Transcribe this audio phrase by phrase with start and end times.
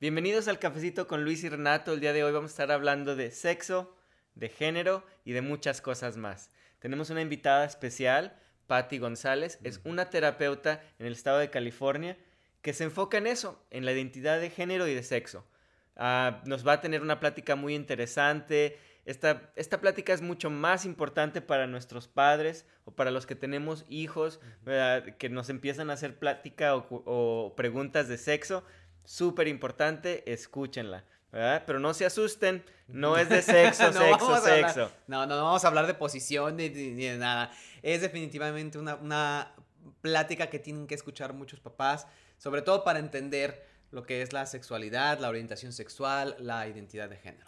[0.00, 1.92] Bienvenidos al cafecito con Luis y Renato.
[1.92, 3.94] El día de hoy vamos a estar hablando de sexo,
[4.34, 6.50] de género y de muchas cosas más.
[6.78, 8.34] Tenemos una invitada especial,
[8.66, 9.58] Patti González.
[9.62, 12.16] Es una terapeuta en el estado de California
[12.62, 15.46] que se enfoca en eso, en la identidad de género y de sexo.
[15.96, 18.78] Ah, nos va a tener una plática muy interesante.
[19.04, 23.84] Esta, esta plática es mucho más importante para nuestros padres o para los que tenemos
[23.90, 24.40] hijos,
[25.18, 28.64] que nos empiezan a hacer plática o, o preguntas de sexo.
[29.04, 31.04] Súper importante, escúchenla.
[31.32, 31.62] ¿verdad?
[31.64, 34.90] Pero no se asusten, no es de sexo, No sexo, sexo.
[35.06, 37.52] No, no, no vamos a hablar de posición ni, ni- ni de nada.
[37.82, 39.54] Es definitivamente una, una
[40.00, 42.06] plática que tienen que escuchar muchos papás,
[42.38, 47.16] sobre todo para entender lo que es la sexualidad, la orientación sexual, la identidad de
[47.16, 47.44] género.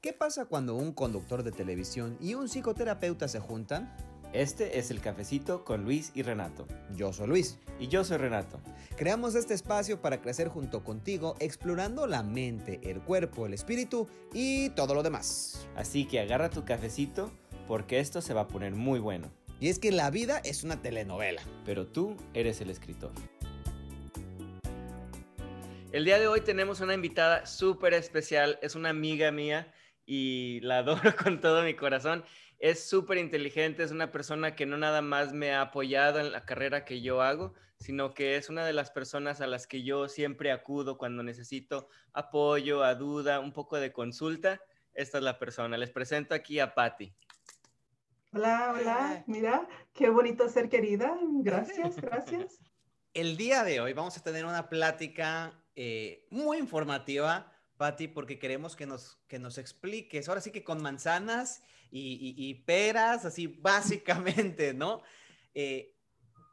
[0.00, 3.94] ¿Qué pasa cuando un conductor de televisión y un psicoterapeuta se juntan?
[4.32, 6.68] Este es el cafecito con Luis y Renato.
[6.94, 7.58] Yo soy Luis.
[7.80, 8.60] Y yo soy Renato.
[8.96, 14.68] Creamos este espacio para crecer junto contigo, explorando la mente, el cuerpo, el espíritu y
[14.70, 15.66] todo lo demás.
[15.74, 17.32] Así que agarra tu cafecito
[17.66, 19.32] porque esto se va a poner muy bueno.
[19.58, 21.42] Y es que la vida es una telenovela.
[21.64, 23.10] Pero tú eres el escritor.
[25.90, 28.60] El día de hoy tenemos una invitada súper especial.
[28.62, 29.74] Es una amiga mía
[30.06, 32.22] y la adoro con todo mi corazón.
[32.60, 36.44] Es súper inteligente, es una persona que no nada más me ha apoyado en la
[36.44, 40.08] carrera que yo hago, sino que es una de las personas a las que yo
[40.08, 44.60] siempre acudo cuando necesito apoyo, a duda, un poco de consulta.
[44.92, 45.78] Esta es la persona.
[45.78, 47.14] Les presento aquí a Patti.
[48.34, 51.18] Hola, hola, mira, qué bonito ser querida.
[51.42, 52.58] Gracias, gracias.
[53.14, 57.50] El día de hoy vamos a tener una plática eh, muy informativa,
[57.80, 62.34] Patti, porque queremos que nos, que nos expliques, ahora sí que con manzanas y, y-
[62.50, 65.00] y peras, así básicamente, ¿no?
[65.54, 65.96] Eh,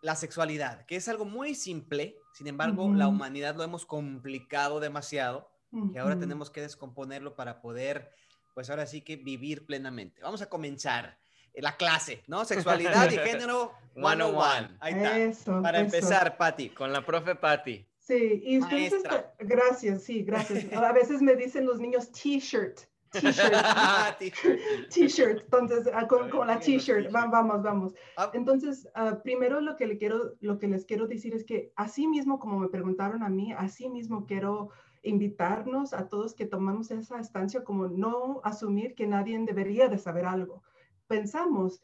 [0.02, 5.52] la sexualidad, que es algo muy simple, sin embargo, la humanidad lo hemos complicado demasiado
[5.94, 8.10] y ahora tenemos que descomponerlo para poder,
[8.54, 10.22] pues ahora sí que vivir plenamente.
[10.22, 11.20] Vamos a comenzar
[11.54, 12.46] eh, la clase, ¿no?
[12.46, 14.78] Sexualidad y género 101.
[14.80, 15.18] Ahí está.
[15.18, 15.86] Eso, Para eso.
[15.98, 16.70] empezar, Patti.
[16.70, 17.86] Con la profe Patti.
[18.08, 20.72] Sí, y ustedes, está- gracias, sí, gracias.
[20.72, 22.80] A veces me dicen los niños t-shirt,
[23.12, 23.54] t-shirt,
[24.90, 25.44] T-shirt.
[25.44, 27.94] entonces, ah, con, con la t-shirt, vamos, vamos.
[28.16, 31.74] Ah, Entonces, ah, primero lo que, le quiero, lo que les quiero decir es que
[31.76, 34.70] así mismo como me preguntaron a mí, así mismo quiero
[35.04, 40.26] invitarnos a todos que tomamos esa estancia como no asumir que nadie debería de saber
[40.26, 40.64] algo.
[41.08, 41.82] Pensamos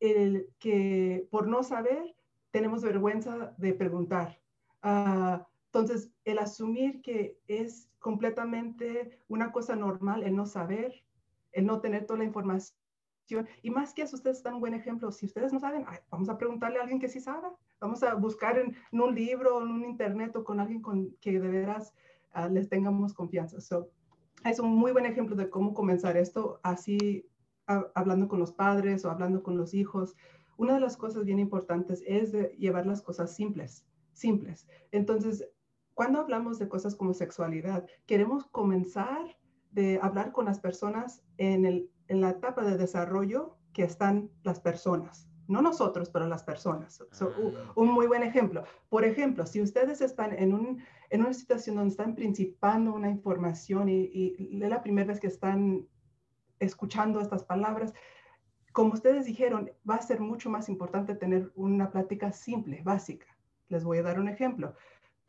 [0.00, 2.16] el, que por no saber
[2.50, 4.40] tenemos vergüenza de preguntar.
[4.82, 11.04] Ah, entonces, el asumir que es completamente una cosa normal el no saber,
[11.52, 12.74] el no tener toda la información.
[13.62, 15.12] Y más que eso, ustedes dan un buen ejemplo.
[15.12, 17.46] Si ustedes no saben, ay, vamos a preguntarle a alguien que sí sabe.
[17.80, 21.38] Vamos a buscar en, en un libro, en un internet o con alguien con, que
[21.38, 21.94] de veras
[22.32, 23.60] ah, les tengamos confianza.
[23.60, 23.92] So,
[24.44, 27.28] es un muy buen ejemplo de cómo comenzar esto así,
[27.68, 30.16] a- hablando con los padres o hablando con los hijos.
[30.56, 34.66] Una de las cosas bien importantes es de llevar las cosas simples, simples.
[34.90, 35.48] Entonces,
[36.00, 39.36] cuando hablamos de cosas como sexualidad, queremos comenzar
[39.70, 44.60] de hablar con las personas en, el, en la etapa de desarrollo que están las
[44.60, 45.28] personas.
[45.46, 47.04] No nosotros, pero las personas.
[47.12, 47.72] So, Ah.
[47.76, 48.64] un muy buen ejemplo.
[48.88, 53.90] Por ejemplo, si ustedes están en, un, en una situación donde están principando una información
[53.90, 55.86] y, y es la primera vez que están
[56.60, 57.92] escuchando estas palabras,
[58.72, 63.26] como ustedes dijeron, va a ser mucho más importante tener una plática simple, básica.
[63.68, 64.74] Les voy a dar un ejemplo.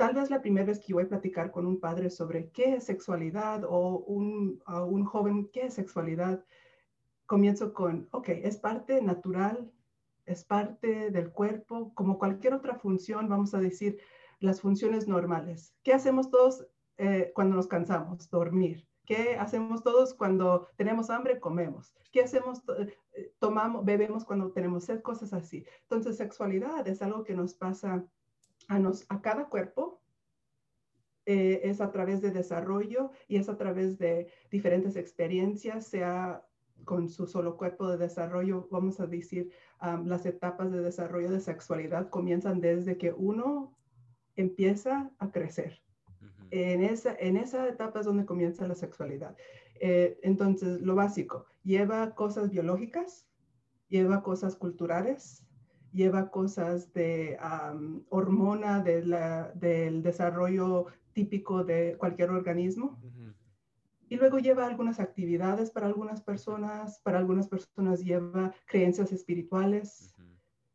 [0.02, 2.86] Tal vez la primera vez que voy a platicar con un padre sobre qué es
[2.86, 6.44] sexualidad o un, un joven qué es sexualidad,
[7.28, 9.72] comienzo con, ok, es parte natural,
[10.26, 14.00] es parte del cuerpo, como cualquier otra función, vamos a decir,
[14.40, 15.76] las funciones normales.
[15.84, 16.66] ¿Qué hacemos todos
[16.98, 18.28] eh, cuando nos cansamos?
[18.32, 18.88] Dormir.
[19.06, 21.40] ¿Qué hacemos todos cuando tenemos hambre?
[21.40, 21.94] Comemos.
[22.12, 22.64] ¿Qué hacemos?
[23.14, 25.64] eh, Tomamos, bebemos cuando tenemos sed, cosas así.
[25.84, 28.04] Entonces, sexualidad es algo que nos pasa
[28.72, 30.02] a, nos, a cada cuerpo.
[31.26, 36.46] eh, es a través de desarrollo y es a través de diferentes experiencias, sea
[36.84, 39.52] con su solo cuerpo de desarrollo, vamos a decir,
[39.84, 43.78] um, las etapas de desarrollo de sexualidad comienzan desde que uno
[44.36, 45.80] empieza a crecer.
[46.50, 49.38] En esa, en esa etapa es donde comienza la sexualidad.
[49.80, 53.28] Eh, entonces, lo básico, lleva cosas biológicas,
[53.88, 55.46] lleva cosas culturales,
[55.92, 63.00] lleva cosas de um, hormona de la- del desarrollo típico de cualquier organismo.
[64.10, 70.14] Y luego lleva algunas actividades para algunas personas, para algunas personas lleva creencias espirituales,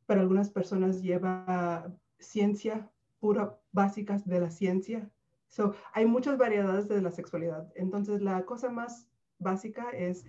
[0.07, 2.91] para algunas personas lleva ciencia
[3.21, 5.11] pura, básicas de la ciencia,
[5.49, 7.71] So, hay muchas variedades de la sexualidad.
[7.77, 9.09] Entonces, la cosa más
[9.39, 10.27] básica es,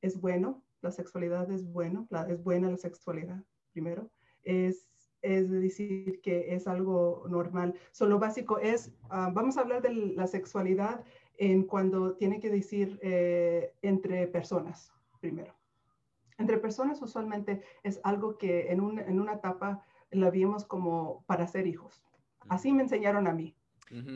[0.00, 3.44] es bueno, la sexualidad es bueno, es buena la sexualidad,
[3.74, 4.08] primero.
[4.42, 4.88] Es,
[5.20, 7.74] es decir que es algo normal.
[7.92, 11.04] So, lo básico es, vamos a hablar de la sexualidad
[11.36, 15.54] en cuando tiene que decir eh, entre personas, primero.
[16.38, 21.66] Entre personas usualmente es algo que en, en una etapa la vimos como para ser
[21.66, 22.02] hijos.
[22.48, 23.56] Así me enseñaron a mí.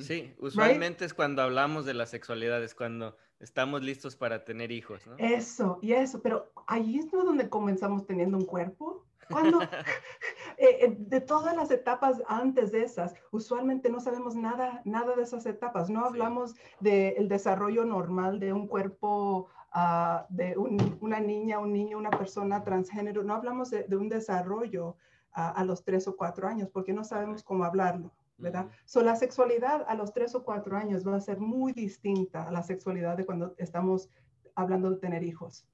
[0.01, 5.07] Sí, usualmente es cuando hablamos de la sexualidad, es cuando estamos listos para tener hijos,
[5.07, 5.17] ¿no?
[5.19, 9.07] Eso, y eso, pero ahí es donde comenzamos teniendo un cuerpo.
[9.31, 9.61] Cuando,
[10.59, 15.47] eh, de todas las etapas antes de esas, usualmente no sabemos nada, nada de esas
[15.47, 15.91] etapas.
[15.91, 22.11] No hablamos del desarrollo normal de un cuerpo, ah, de una niña, un niño, una
[22.11, 23.23] persona transgénero.
[23.23, 24.97] No hablamos de, un desarrollo
[25.33, 28.13] ah, a los tres o cuatro años porque no sabemos cómo hablarlo.
[28.41, 28.69] ¿verdad?
[28.85, 32.53] So, la sexualidad a los tres o cuatro años va a ser muy distinta a
[32.53, 34.09] la sexualidad de cuando estamos
[34.55, 35.67] hablando de tener hijos.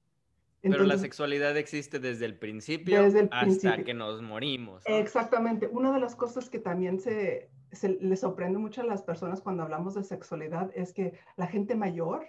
[0.71, 4.83] Pero la sexualidad existe desde el principio hasta que nos morimos.
[4.85, 5.67] Exactamente.
[5.67, 9.63] Una de las cosas que también se, se le sorprende mucho a las personas cuando
[9.63, 12.25] hablamos de sexualidad es que la gente mayor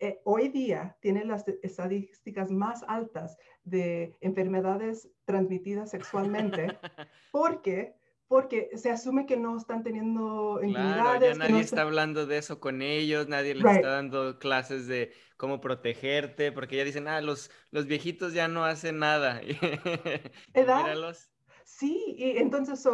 [0.00, 6.78] eh, hoy día tiene las estadísticas más altas de enfermedades transmitidas sexualmente
[7.32, 7.96] porque
[8.28, 11.80] porque se asume que no están teniendo Claro, ya nadie está...
[11.82, 16.84] hablando de eso con ellos, nadie les está dando clases de cómo protegerte, porque ya
[16.84, 19.40] dicen, ah, los, los viejitos ya no hacen nada.
[20.52, 21.16] ¿Edad?
[21.64, 22.86] Sí, y entonces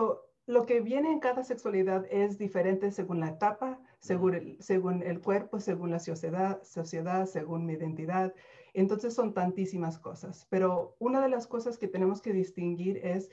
[0.46, 5.20] lo que viene en cada sexualidad es diferente según la etapa, según el, según el
[5.20, 8.34] cuerpo, según la sociedad, sociedad, según mi identidad.
[8.74, 13.30] Entonces son tantísimas cosas, pero una de las cosas que tenemos que distinguir es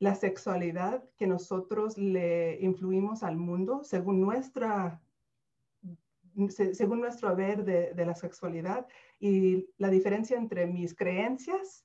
[0.00, 5.00] la sexualidad que nosotros le influimos al mundo según nuestra
[6.48, 8.86] según nuestro ver de, la sexualidad
[9.18, 11.84] y la diferencia entre mis creencias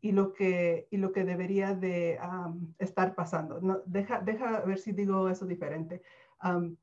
[0.00, 2.18] y lo que, y lo que debería de
[2.78, 3.60] estar pasando.
[3.60, 6.02] No, deja, deja ver si digo eso diferente.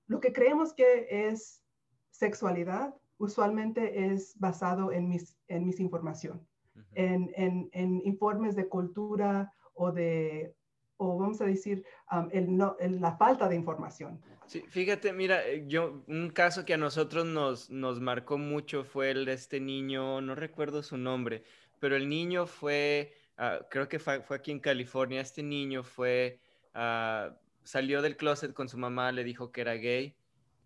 [0.08, 1.64] lo que creemos que es
[2.12, 6.46] sexualidad usualmente es basado en mis, en mis información,
[6.94, 10.56] en, en, en, informes de cultura o de,
[10.98, 11.86] o vamos a decir,
[12.32, 14.22] el no, la falta de información.
[14.46, 19.12] Sí, fíjate, mira, eh, yo, un caso que a nosotros nos, nos marcó mucho fue
[19.12, 21.44] el de este niño, no recuerdo su nombre,
[21.80, 26.40] pero el niño fue, ah, creo que fue, fue, aquí en California, este niño fue,
[26.76, 30.16] uh, salió del closet con su mamá, le dijo que era gay,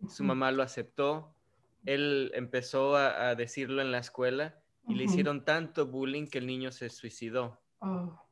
[0.07, 1.33] su mamá lo aceptó,
[1.85, 6.47] él empezó a, a decirlo en la escuela y le hicieron tanto bullying que el
[6.47, 7.59] niño se suicidó.
[7.80, 8.26] Oh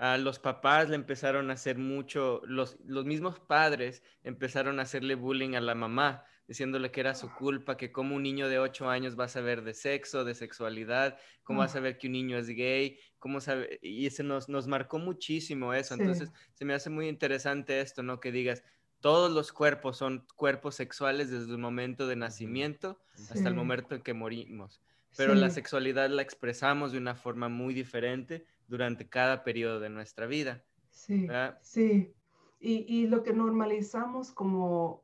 [0.00, 5.14] a los papás le empezaron a hacer mucho, los, los mismos padres empezaron a hacerle
[5.14, 8.88] bullying a la mamá, diciéndole que era su culpa, que como un niño de 8
[8.88, 12.38] años va a saber de sexo, de sexualidad, cómo va a saber que un niño
[12.38, 15.92] es gay, cómo sabe, y ese nos, nos marcó muchísimo eso.
[15.92, 18.20] Entonces, se me hace muy interesante esto, ¿no?
[18.20, 18.64] Que digas,
[19.00, 22.98] todos los cuerpos son cuerpos sexuales desde el momento de nacimiento
[23.30, 24.80] hasta el momento en que morimos.
[25.14, 30.26] Pero la sexualidad la expresamos de una forma muy diferente durante cada periodo de nuestra
[30.26, 30.64] vida.
[30.90, 31.28] Sí,
[31.60, 32.14] sí.
[32.60, 35.02] Y, y, lo que normalizamos como,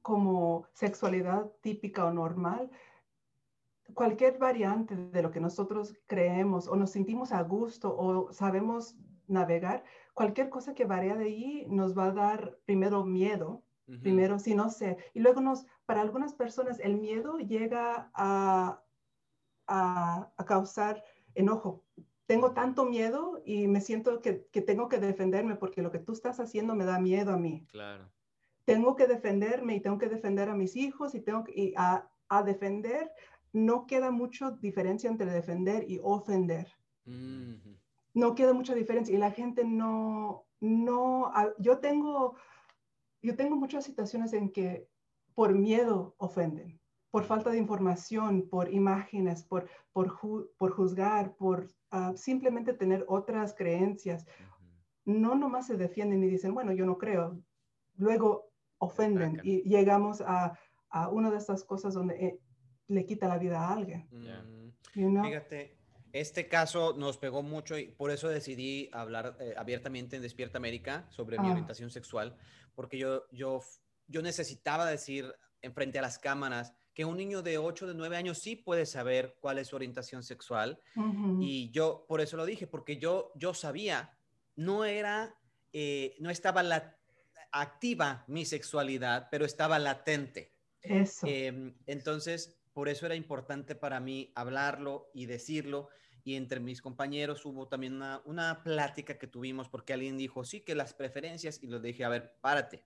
[0.00, 2.70] como sexualidad típica o normal,
[3.94, 8.96] cualquier variante de lo que nosotros creemos o nos sentimos a gusto o sabemos
[9.26, 9.82] navegar,
[10.14, 13.64] cualquier cosa que varía de ahí nos va a dar primero miedo,
[14.02, 18.80] primero si no sé, y luego nos, para algunas personas el miedo llega a,
[19.66, 21.02] a, a causar
[21.34, 21.82] enojo,
[22.30, 26.38] tengo tanto miedo y me siento que, tengo que defenderme porque lo que tú estás
[26.38, 27.66] haciendo me da miedo a mí.
[27.72, 28.08] Claro.
[28.64, 32.08] Tengo que defenderme y tengo que defender a mis hijos y tengo que, a,
[32.44, 33.10] defender,
[33.52, 36.68] no queda mucha diferencia entre defender y ofender.
[38.14, 42.36] No queda mucha diferencia y la gente no, no, yo tengo,
[43.22, 44.86] yo tengo muchas situaciones en que
[45.34, 46.79] por miedo ofenden
[47.10, 50.18] por falta de información, por imágenes, por, por,
[50.56, 54.26] por juzgar, por ah, simplemente tener otras creencias.
[55.04, 57.42] No nomás se defienden y dicen, bueno, yo no creo.
[57.96, 60.58] Luego ofenden y llegamos a,
[60.90, 62.40] a, una de estas cosas donde eh,
[62.86, 64.08] le quita la vida a alguien.
[64.92, 65.76] Fíjate,
[66.12, 71.06] este caso nos pegó mucho y por eso decidí hablar eh, abiertamente en Despierta América
[71.10, 71.52] sobre mi ah.
[71.52, 72.36] orientación sexual,
[72.74, 73.60] porque yo, yo,
[74.06, 78.14] yo necesitaba decir en frente a las cámaras que un niño de 8, de 9
[78.14, 80.78] años sí puede saber cuál es su orientación sexual.
[81.40, 84.18] Y yo por eso lo dije, porque yo, yo sabía,
[84.54, 85.34] no era,
[85.72, 86.98] eh, no estaba la,
[87.52, 90.52] activa mi sexualidad, pero estaba latente.
[90.82, 91.26] Eso.
[91.26, 95.88] Em, entonces, por eso era importante para mí hablarlo y decirlo.
[96.22, 100.60] Y entre mis compañeros hubo también una, una plática que tuvimos porque alguien dijo, sí,
[100.60, 102.84] que las preferencias, y lo dije, a ver, párate.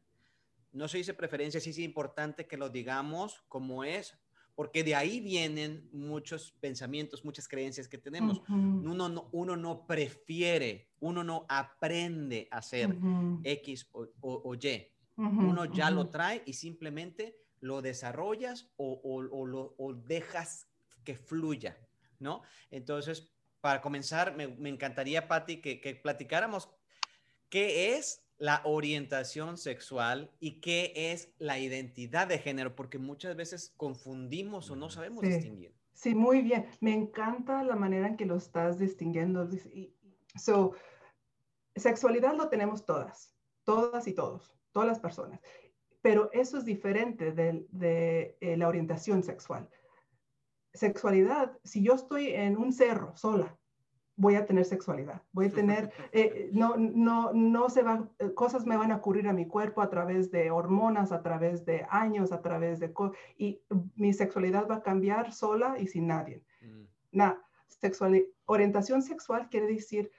[0.75, 4.19] No se dice preferencias, sí es importante que lo digamos como es,
[4.57, 8.43] porque de ahí vienen muchos pensamientos, muchas creencias que tenemos.
[8.49, 12.97] uno, no, uno no prefiere, uno no aprende a hacer
[13.45, 14.93] X o, Y.
[15.17, 20.69] uno ya lo trae y simplemente lo desarrollas o, lo, dejas
[21.05, 21.79] que fluya,
[22.19, 22.43] ¿no?
[22.71, 26.69] Entonces, para comenzar, me, encantaría, Patti, que, que platicáramos
[27.49, 33.73] qué es la orientación sexual y qué es la identidad de género, porque muchas veces
[33.77, 35.75] confundimos o no sabemos distinguir.
[35.93, 36.67] Sí, muy bien.
[36.81, 39.49] Me encanta la manera en que lo estás distinguiendo.
[40.37, 40.75] So,
[41.77, 43.33] sexualidad lo tenemos todas,
[43.65, 45.41] todas y todos, todas las personas,
[46.03, 49.69] pero eso es diferente de, de eh, la orientación sexual.
[50.73, 53.57] Sexualidad, si yo estoy en un cerro sola,
[54.17, 58.65] voy a tener sexualidad, voy a tener, eh, no, no, no se va, eh, cosas
[58.65, 62.31] me van a ocurrir a mi cuerpo a través de hormonas, a través de años,
[62.33, 62.93] a través de,
[63.37, 63.61] y
[63.97, 66.43] mi sexualidad va a cambiar sola y sin nadie.
[66.63, 67.33] Mm.
[67.69, 70.11] sexual, orientación sexual quiere decir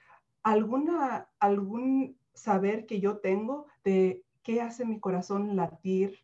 [0.42, 6.18] alguna, algún saber que yo tengo de qué hace mi corazón latir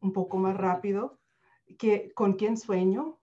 [0.00, 1.18] un poco más rápido,
[1.78, 3.18] que, con quién sueño,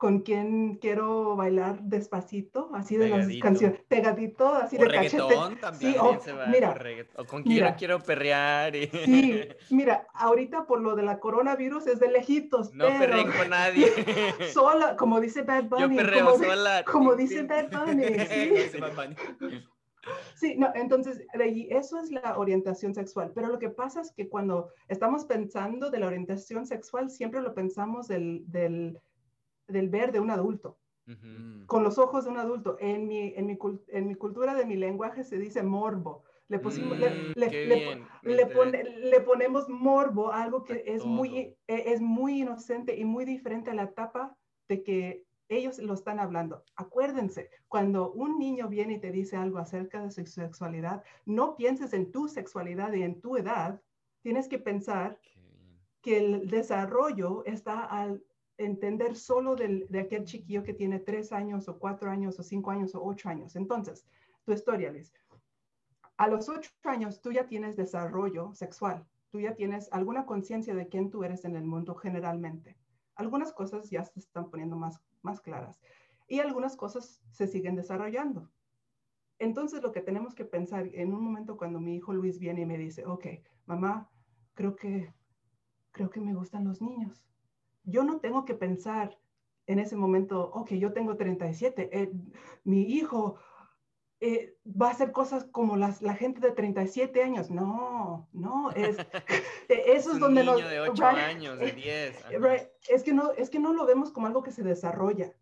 [0.00, 5.34] con quien quiero bailar despacito, así de las canciones, pegadito, así de cachete.
[5.60, 6.74] También sí, o, mira,
[7.16, 8.72] o con quien quiero perrear.
[8.74, 12.72] Sí, mira, ahorita por lo de la coronavirus es de lejitos.
[12.72, 13.88] No perré con nadie.
[14.54, 15.82] sola, como dice Bad Bunny.
[15.82, 16.82] Yo perreo sola.
[16.90, 18.04] como dice Bad Bunny.
[18.26, 19.66] Sí.
[20.34, 24.70] Sí, no, entonces eso es la orientación sexual, pero lo que pasa es que cuando
[24.88, 28.98] estamos pensando de la orientación sexual, siempre lo pensamos del, del
[29.70, 30.78] del ver de un adulto,
[31.66, 32.76] con los ojos de un adulto.
[32.80, 33.58] En mi, en mi,
[33.88, 36.24] en mi cultura de mi lenguaje se dice morbo.
[36.48, 37.32] Le, pusimos, le, mm,
[38.24, 43.74] le, ponemos morbo, algo que es muy, e, es muy inocente y muy diferente a
[43.74, 44.36] la etapa
[44.68, 46.64] de que ellos lo están hablando.
[46.76, 51.92] Acuérdense, cuando un niño viene y te dice algo acerca de su sexualidad, no pienses
[51.92, 53.80] en tu sexualidad y en tu edad.
[54.22, 55.20] Tienes que pensar
[56.02, 58.22] que el desarrollo está al,
[58.60, 62.70] entender solo del, de aquel chiquillo que tiene tres años o cuatro años o cinco
[62.70, 63.56] años o ocho años.
[63.56, 64.06] Entonces,
[64.44, 65.12] tu historia, Liz.
[66.18, 70.88] A los ocho años tú ya tienes desarrollo sexual, tú ya tienes alguna conciencia de
[70.88, 72.76] quién tú eres en el mundo generalmente.
[73.14, 75.80] Algunas cosas ya se están poniendo más, más claras
[76.28, 78.50] y algunas cosas se siguen desarrollando.
[79.38, 82.66] Entonces, lo que tenemos que pensar en un momento cuando mi hijo Luis viene y
[82.66, 83.26] me dice, ok,
[83.64, 84.10] mamá,
[84.52, 85.14] creo que,
[85.92, 87.29] creo que me gustan los niños
[87.84, 89.18] yo no tengo que pensar
[89.66, 92.12] en ese momento, ok, yo tengo 37, eh,
[92.64, 93.38] mi hijo
[94.20, 97.50] eh, va a hacer cosas como las, la gente de 37 años.
[97.50, 98.96] No, no, es,
[99.68, 102.24] e, eso es, donde niño de 8 años, de 10.
[102.88, 105.32] es, que no, es que no lo vemos como algo que se desarrolla.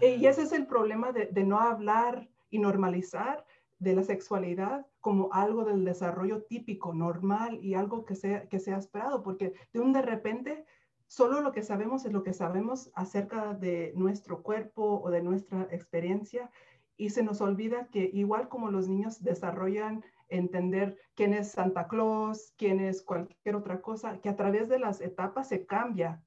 [0.00, 3.46] Y ese es el problema de, de no hablar y normalizar
[3.78, 8.78] de la sexualidad como algo del desarrollo típico, normal y algo que sea, que sea
[8.78, 10.64] esperado, porque de un de repente
[11.12, 15.68] Solo lo que sabemos es lo que sabemos acerca de nuestro cuerpo o de nuestra
[15.70, 16.50] experiencia
[16.96, 22.54] y se nos olvida que igual como los niños desarrollan entender quién es Santa Claus,
[22.56, 26.24] quién es cualquier otra cosa, que a través de las etapas se cambia,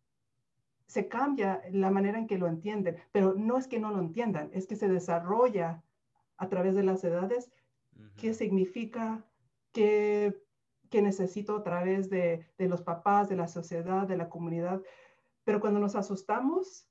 [0.85, 4.51] se cambia la manera en que lo entienden, pero no es que no lo entiendan,
[4.53, 5.83] es que se desarrolla
[6.37, 7.49] a través de las edades
[8.17, 9.25] qué significa,
[9.71, 10.44] qué
[10.95, 14.81] que necesito a través de, los papás, de la sociedad, de la comunidad.
[15.43, 16.87] Pero cuando nos asustamos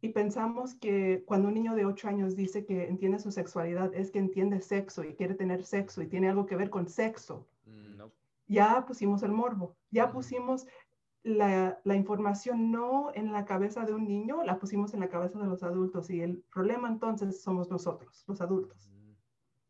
[0.00, 4.12] y pensamos que cuando un niño de 8 años dice que entiende su sexualidad, es
[4.12, 8.00] que entiende sexo y quiere tener sexo y tiene algo que ver con sexo, mm,
[8.46, 10.68] ya pusimos el morbo, ya pusimos
[11.24, 15.40] la, la, información no en la cabeza de un niño, la pusimos en la cabeza
[15.40, 18.92] de los adultos y el problema entonces somos nosotros, los adultos.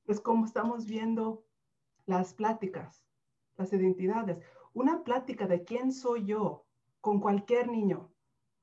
[0.06, 1.42] Es como estamos viendo
[2.04, 3.02] las pláticas
[3.62, 4.38] las identidades.
[4.74, 6.66] Una plática de quién soy yo
[7.00, 8.10] con cualquier niño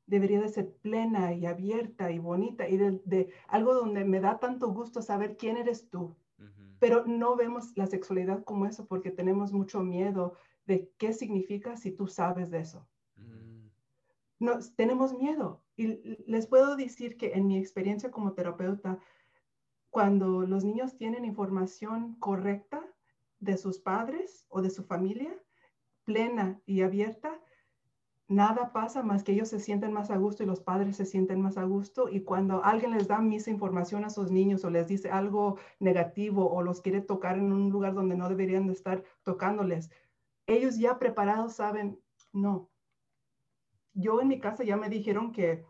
[0.05, 4.69] debería de ser plena y abierta y bonita y de, algo donde me da tanto
[4.73, 6.15] gusto saber quién eres tú.
[6.79, 11.91] Pero no vemos la sexualidad como eso porque tenemos mucho miedo de qué significa si
[11.91, 12.87] tú sabes de eso.
[14.39, 15.61] No, tenemos miedo.
[15.75, 15.87] Y
[16.25, 18.99] les puedo decir que en mi experiencia como terapeuta,
[19.89, 22.81] cuando los niños tienen información correcta,
[23.39, 25.33] de sus padres o de su familia,
[26.03, 27.39] plena y abierta,
[28.27, 31.41] nada pasa más que ellos se sienten más a gusto y los padres se sienten
[31.41, 32.09] más a gusto.
[32.09, 36.61] Y cuando alguien les da misinformación a sus niños o les dice algo negativo o
[36.61, 39.89] los quiere tocar en un lugar donde no deberían de estar tocándoles,
[40.47, 41.99] ellos ya preparados saben,
[42.31, 42.69] no.
[43.93, 45.65] Yo en mi casa ya me dijeron que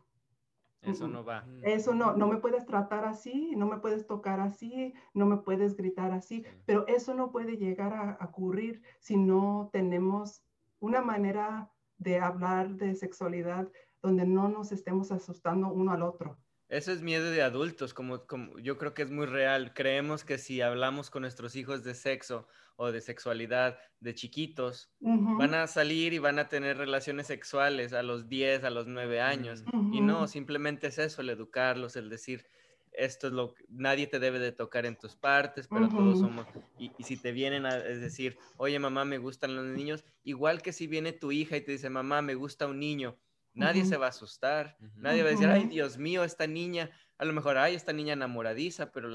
[0.81, 1.45] eso no va.
[1.61, 5.75] Eso no, no me puedes tratar así, no me puedes tocar así, no me puedes
[5.75, 10.43] gritar así, pero eso no puede llegar a, ocurrir si no tenemos
[10.79, 13.69] una manera de hablar de sexualidad
[14.01, 16.37] donde no nos estemos asustando uno al otro.
[16.69, 19.73] Eso es miedo de adultos, como, como yo creo que es muy real.
[19.73, 25.55] Creemos que si hablamos con nuestros hijos de sexo o de sexualidad de chiquitos, van
[25.55, 29.63] a salir y van a tener relaciones sexuales a los 10, a los 9 años.
[29.91, 32.45] Y no, simplemente es eso, el educarlos, el decir,
[32.91, 36.45] esto es lo que nadie te debe de tocar en tus partes, pero todos somos,
[36.77, 40.73] y, y, si te vienen a decir, oye mamá, me gustan los niños, igual que
[40.73, 43.17] si viene tu hija y te dice, mamá, me gusta un niño,
[43.59, 47.25] nadie se va a asustar, nadie va a decir, ay, Dios mío, esta niña, a
[47.25, 49.09] lo mejor, ay, esta niña enamoradiza, pero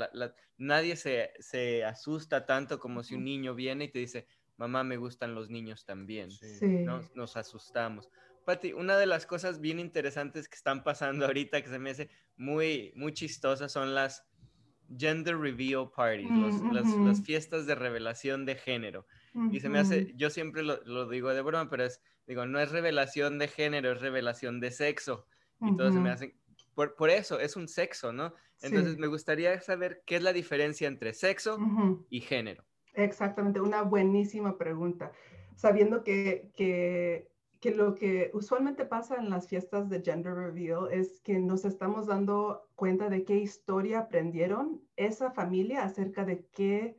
[0.59, 5.35] nadie se, asusta tanto como si un niño viene y te dice, mamá, me gustan
[5.35, 6.29] los niños también.
[7.15, 8.09] Nos, asustamos.
[8.45, 12.11] Pati, una de las cosas bien interesantes que están pasando ahorita, que se me hace
[12.37, 14.27] muy, muy chistosa, son las
[14.99, 16.31] gender reveal parties,
[16.71, 19.07] las, fiestas de revelación de género.
[19.51, 22.61] Y se me hace, yo siempre lo, lo, digo de broma, pero es, digo, no
[22.61, 25.27] es revelación de género, es revelación de sexo.
[25.61, 26.35] Y todo se me hace,
[26.75, 28.35] por, eso, es un sexo, ¿no?
[28.61, 31.59] Entonces me gustaría saber qué es la diferencia entre sexo
[32.11, 32.65] y género.
[32.95, 35.13] Exactamente, una buenísima pregunta.
[35.57, 41.21] Sabiendo que, que, que, lo que usualmente pasa en las fiestas de gender reveal es
[41.21, 46.97] que nos estamos dando cuenta de qué historia aprendieron esa familia acerca de qué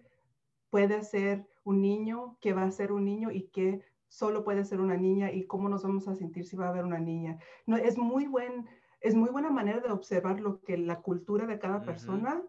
[0.70, 3.82] puede ser un niño, qué va a ser un niño y qué
[4.16, 6.86] solo puede ser una niña y cómo nos vamos a sentir si va a haber
[6.86, 7.38] una niña.
[7.66, 8.66] No, es muy buen
[9.02, 12.42] es muy buena manera de observar lo que la cultura de cada persona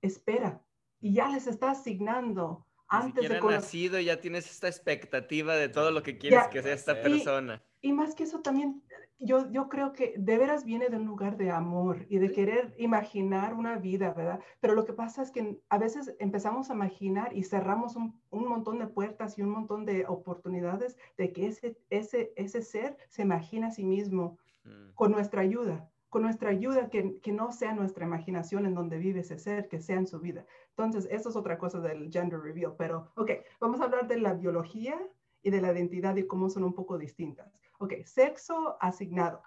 [0.00, 0.62] espera
[0.98, 6.02] y ya les está asignando antes de nacido ya tienes esta expectativa de todo lo
[6.02, 7.62] que quieres que sea esta persona.
[7.80, 8.82] Y, más que eso también,
[9.18, 12.74] yo, yo creo que de veras viene de un lugar de amor y de querer
[12.78, 14.40] imaginar una vida, ¿verdad?
[14.60, 18.48] Pero lo que pasa es que a veces empezamos a imaginar y cerramos un, un
[18.48, 23.22] montón de puertas y un montón de oportunidades de que ese, ese, ese ser se
[23.22, 24.94] imagina a sí mismo Mm.
[24.94, 29.20] con nuestra ayuda, con nuestra ayuda, que, que, no sea nuestra imaginación en donde vive
[29.20, 30.46] ese ser, que sea en su vida.
[30.70, 34.34] Entonces, eso es otra cosa del gender reveal, pero, ok, vamos a hablar de la
[34.34, 34.98] biología
[35.42, 37.52] y de la identidad y cómo son un poco distintas.
[37.78, 39.42] Ok, sexo asignado.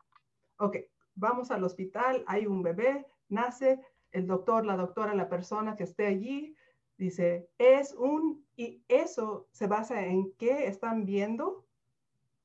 [0.57, 0.77] Ok,
[1.15, 3.79] vamos al hospital, hay un bebé, nace,
[4.11, 6.55] el doctor, la doctora, la persona que esté allí,
[6.97, 11.67] dice, es un, y eso se basa en qué están viendo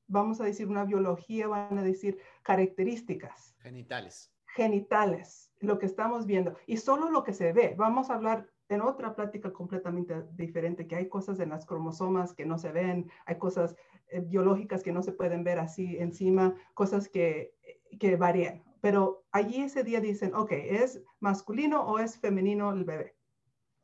[0.07, 3.55] vamos a decir una biología, van a decir características.
[3.59, 4.31] Genitales.
[4.55, 6.55] Genitales, lo que estamos viendo.
[6.67, 7.75] Y solo lo que se ve.
[7.77, 12.45] Vamos a hablar en otra plática completamente diferente, que hay cosas en las cromosomas que
[12.45, 13.75] no se ven, hay cosas
[14.21, 17.53] biológicas que no se pueden ver así encima, cosas que,
[17.99, 18.63] que varían.
[18.81, 23.15] Pero allí ese día dicen, ok, ¿es masculino o es femenino el bebé?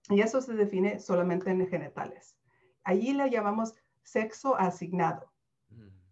[0.10, 2.36] Y eso se define solamente en genitales.
[2.84, 5.32] Allí le llamamos sexo asignado.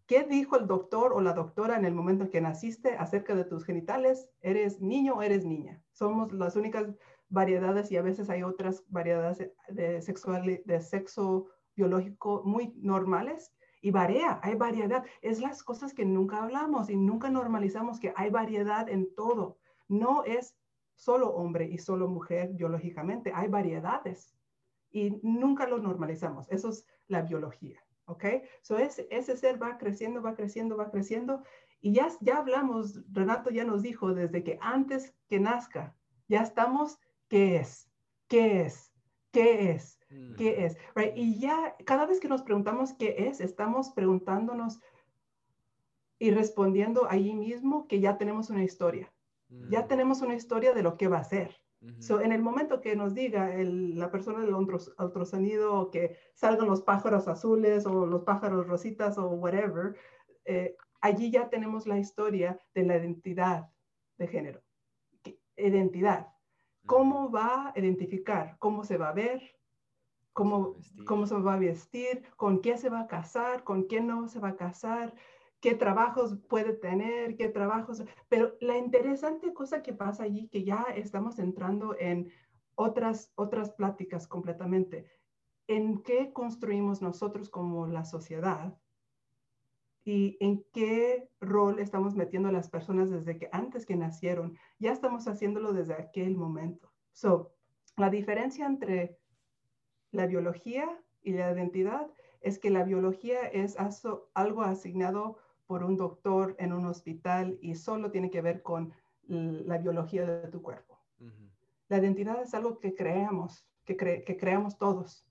[0.06, 3.44] ¿Qué dijo el doctor o la doctora en el momento en que naciste acerca de
[3.44, 4.30] tus genitales?
[4.40, 5.84] ¿Eres niño o eres niña?
[5.92, 6.88] Somos las únicas
[7.28, 13.92] variedades y a veces hay otras variedades de, sexual, de sexo biológico muy normales y
[13.92, 15.06] varía, hay variedad.
[15.22, 19.58] Es las cosas que nunca hablamos y nunca normalizamos que hay variedad en todo.
[19.88, 20.56] No es
[20.96, 24.36] solo hombre y solo mujer biológicamente, hay variedades
[24.90, 26.48] y nunca lo normalizamos.
[26.50, 27.80] Eso es la biología.
[28.08, 28.26] ¿ok?
[28.62, 31.44] So ese, ser va creciendo, va creciendo, va creciendo.
[31.80, 35.96] Y ya, ya hablamos, Renato ya nos dijo desde que antes que nazca,
[36.28, 37.90] ya estamos, ¿qué es?
[38.28, 38.92] ¿Qué es?
[39.32, 39.97] ¿Qué es?
[40.38, 40.78] ¿Qué es?
[40.96, 41.14] Right?
[41.16, 44.80] Y ya cada vez que nos preguntamos qué es, estamos preguntándonos
[46.18, 49.12] y respondiendo ahí mismo que ya tenemos una historia.
[49.70, 49.88] Ya mm.
[49.88, 53.52] tenemos una historia de lo que va a ser en el momento que nos diga
[53.56, 59.96] la persona del ultrasonido que salgan los pájaros azules o los pájaros rositas o whatever,
[60.46, 63.70] eh, allí ya tenemos la historia de la identidad
[64.18, 64.62] de género.
[65.56, 66.28] Identidad.
[66.86, 68.58] ¿Cómo va a identificar?
[68.60, 69.42] ¿Cómo se va a ver?
[70.38, 70.76] ¿Cómo,
[71.08, 72.22] ¿Cómo se va a vestir?
[72.36, 73.64] ¿Con qué se va a casar?
[73.64, 75.16] ¿Con quién no se va a casar?
[75.60, 80.86] qué trabajos puede tener, qué trabajos, pero la interesante cosa que pasa allí, que ya
[80.96, 82.30] estamos entrando en
[82.76, 85.10] otras, otras pláticas completamente,
[85.68, 88.78] en qué construimos nosotros como la sociedad
[90.06, 94.56] y en qué rol estamos metiendo a las personas desde que antes que nacieron.
[94.78, 96.94] Ya estamos haciéndolo desde aquel momento.
[97.12, 97.56] So,
[97.98, 99.18] la diferencia entre
[100.12, 100.88] la biología
[101.22, 102.08] y la identidad
[102.42, 103.76] es que la biología es
[104.34, 108.94] algo asignado por un doctor en un hospital y solo tiene que ver con
[109.28, 110.98] la biología de tu cuerpo.
[111.90, 115.26] La identidad es algo que creamos, que, que creamos todos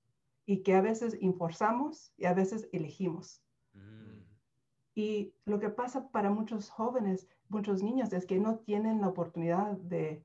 [0.46, 3.42] y que a veces inforzamos y a veces elegimos.
[3.74, 4.22] Mm.
[4.94, 9.72] Y lo que pasa para muchos jóvenes, muchos niños, es que no tienen la oportunidad
[9.72, 10.24] de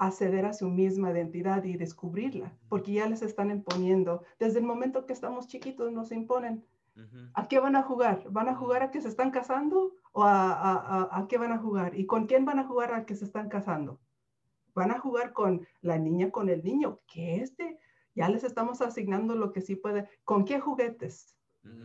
[0.00, 4.24] acceder a su misma identidad y descubrirla, porque ya les están imponiendo.
[4.38, 6.64] Desde el momento que estamos chiquitos nos imponen.
[7.34, 8.24] ¿A qué van a jugar?
[8.30, 11.58] ¿Van a jugar a que se están casando o a, a, a, qué van a
[11.58, 11.98] jugar?
[11.98, 14.00] ¿Y con quién van a jugar a que se están casando?
[14.74, 17.00] ¿Van a jugar con la niña, con el niño?
[17.06, 17.78] ¿Qué este?
[18.14, 20.08] Ya les estamos asignando lo que sí puede.
[20.24, 21.36] ¿Con qué juguetes?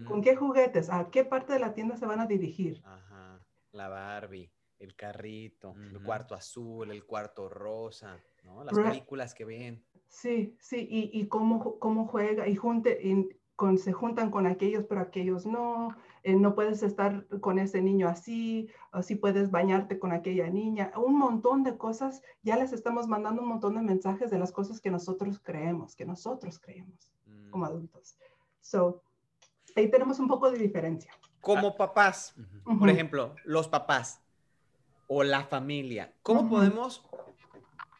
[0.08, 0.90] ¿Con qué juguetes?
[0.90, 2.82] ¿A qué parte de la tienda se van a dirigir?
[2.86, 8.64] Ajá, la Barbie, el carrito, el cuarto azul, el cuarto rosa, ¿no?
[8.64, 9.84] Las películas que ven.
[10.08, 13.00] Sí, sí, y, y cómo, cómo juega, y junte,
[13.78, 18.70] se juntan con aquellos, pero aquellos no, eh, no puedes estar con ese niño así,
[18.92, 23.48] así puedes bañarte con aquella niña, un montón de cosas, ya les estamos mandando un
[23.48, 27.12] montón de mensajes de las cosas que nosotros creemos, que nosotros creemos
[27.50, 27.68] como mm.
[27.68, 28.18] adultos.
[28.60, 29.02] So,
[29.76, 31.12] ahí tenemos un poco de diferencia.
[31.40, 32.36] Como papás,
[32.80, 34.25] por ejemplo, los papás
[35.08, 37.04] o la familia, ¿cómo podemos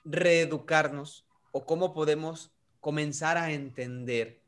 [0.04, 4.42] reeducarnos o cómo podemos comenzar a entender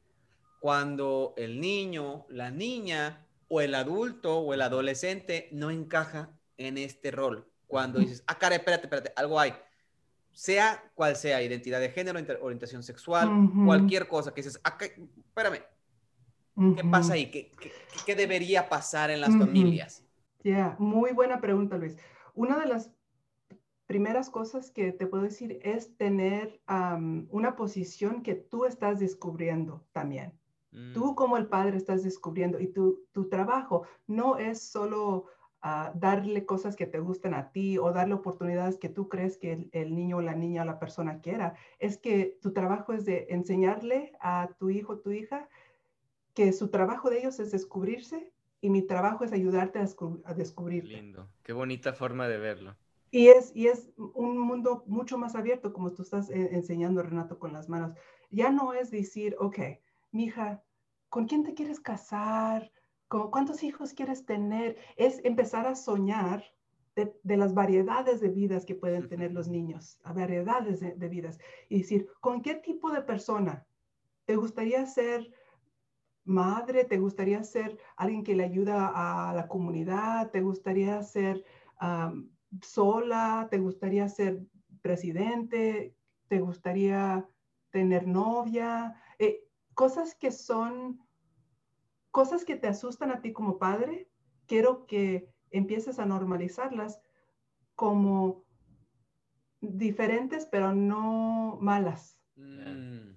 [0.60, 7.12] cuando el niño, la niña o el adulto o el adolescente no encaja en este
[7.12, 7.48] rol.
[7.68, 9.54] Cuando dices, ah, cara, espérate, espérate, algo hay.
[10.32, 15.64] Sea cual sea, identidad de género, orientación sexual, cualquier cosa que dices, ah, espérame,
[16.76, 17.32] ¿qué pasa ahí?
[17.32, 17.52] ¿Qué,
[18.06, 20.04] qué, debería pasar en las familias?
[20.44, 21.96] Ya, muy buena pregunta, Luis.
[22.38, 22.92] Una de las
[23.88, 26.62] primeras cosas que te puedo decir es tener
[27.32, 30.34] una posición que tú estás descubriendo también.
[30.94, 31.16] Tú mm.
[31.16, 35.26] como el padre estás descubriendo y tu, tu trabajo no es solo
[35.64, 39.68] ah, darle cosas que te gusten a ti o darle oportunidades que tú crees que
[39.72, 41.56] el, niño o la niña o la persona quiera.
[41.80, 45.50] Es que tu trabajo es de enseñarle a tu hijo o tu hija
[46.36, 48.32] que su trabajo de ellos es descubrirse
[48.68, 49.88] y mi trabajo es ayudarte a,
[50.26, 50.90] a descubrirte.
[50.90, 52.76] Lindo, qué bonita forma de verlo.
[53.12, 57.40] Y es, y es un mundo mucho más abierto, como tú estás eh, enseñando, Renato,
[57.40, 57.94] con las manos.
[58.30, 59.60] Ya no es decir, ok,
[60.12, 60.62] hija,
[61.08, 62.70] ¿con quién te quieres casar?
[63.08, 64.76] ¿Cuántos hijos quieres tener?
[64.98, 66.44] Es empezar a soñar
[66.96, 71.40] de, las variedades de vidas que pueden tener los niños, a variedades de, vidas.
[71.70, 73.66] Y decir, ¿con qué tipo de persona
[74.26, 75.32] te gustaría ser
[76.28, 76.84] madre?
[76.84, 80.32] ¿Te gustaría ser alguien que le ayuda a la comunidad?
[80.32, 81.44] ¿Te gustaría ser
[82.62, 83.48] sola?
[83.50, 84.46] ¿Te gustaría ser
[84.82, 85.96] presidente?
[86.28, 87.28] ¿Te gustaría
[87.72, 88.96] tener novia?
[89.20, 91.00] Eh, cosas que son,
[92.12, 94.10] cosas que te asustan a ti como padre,
[94.46, 97.02] quiero que empieces a normalizarlas
[97.76, 98.44] como
[99.62, 102.20] diferentes, pero no malas.
[102.36, 103.17] Mm.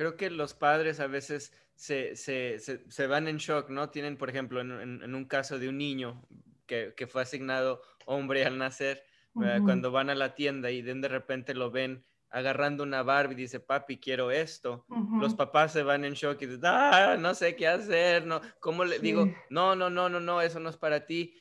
[0.00, 3.90] Creo que los padres a veces se, se, se, van en shock, ¿no?
[3.90, 6.26] Tienen, por ejemplo, en, en, un caso de un niño
[6.64, 11.52] que, que, fue asignado hombre al nacer, cuando van a la tienda y de, repente
[11.52, 14.86] lo ven agarrando una Barbie y dice, papi, quiero esto.
[15.20, 18.86] Los papás se van en shock y dicen, ah, no sé qué hacer, no, ¿cómo
[18.86, 19.30] le digo?
[19.50, 21.34] No, no, no, no, no, eso no es para ti,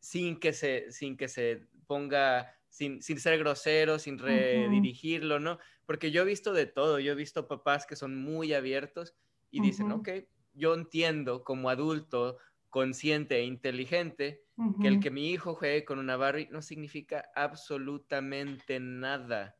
[0.00, 5.58] sin que se, sin que se ponga, sin, sin ser grosero, sin redirigirlo, ¿no?
[5.84, 9.14] Porque yo he visto de todo, yo he visto papás que son muy abiertos
[9.50, 10.08] y dicen, ok,
[10.54, 12.38] yo entiendo como adulto,
[12.70, 14.44] consciente e inteligente,
[14.80, 19.56] que el que mi hijo juegue con una Barbie no significa absolutamente nada.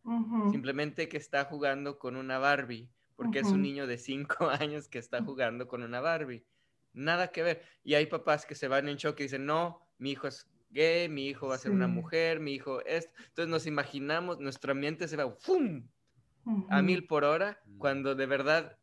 [0.51, 4.99] Simplemente que está jugando con una Barbie, porque es un niño de cinco años que
[4.99, 6.45] está jugando con una Barbie.
[6.93, 7.63] Nada que ver.
[7.83, 11.09] Y hay papás que se van en shock y dicen, no, mi hijo es gay,
[11.09, 13.11] mi hijo va a ser una mujer, mi hijo es...
[13.29, 15.87] Entonces nos imaginamos, nuestro ambiente se va ¡fum!
[16.69, 17.79] a mil por hora, mm.
[17.79, 18.77] cuando de verdad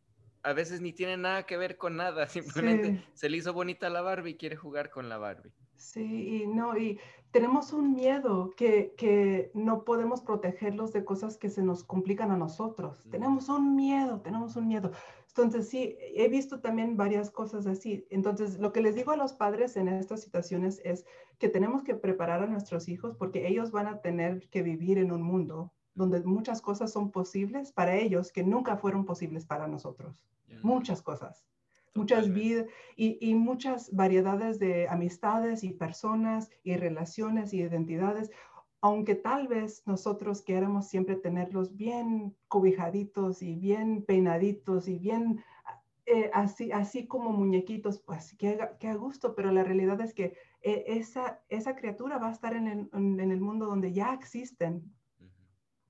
[0.44, 4.02] a veces ni tiene nada que ver con nada, simplemente se le hizo bonita la
[4.02, 5.52] Barbie y quiere jugar con la Barbie.
[5.76, 7.00] Sí, y no, y
[7.32, 12.38] tenemos un miedo que, que, no podemos protegerlos de cosas que se nos complican a
[12.38, 13.06] nosotros.
[13.12, 14.92] Tenemos un miedo, tenemos un miedo.
[15.44, 18.06] Entonces, sí, he visto también varias cosas así.
[18.10, 21.06] Entonces, lo que les digo a los padres en estas situaciones es
[21.38, 25.12] que tenemos que preparar a nuestros hijos porque ellos van a tener que vivir en
[25.12, 30.22] un mundo donde muchas cosas son posibles para ellos que nunca fueron posibles para nosotros.
[30.62, 31.46] Muchas cosas.
[31.96, 38.30] Muchas vidas y, y, muchas variedades de amistades y personas y relaciones y identidades,
[38.82, 45.44] aunque tal vez nosotros queramos siempre tenerlos bien cobijaditos y bien peinaditos y bien
[46.06, 50.38] eh, así, así como muñequitos, pues que, que, a gusto, pero la realidad es que
[50.62, 54.94] eh, esa, esa criatura va a estar en el, en el mundo donde ya existen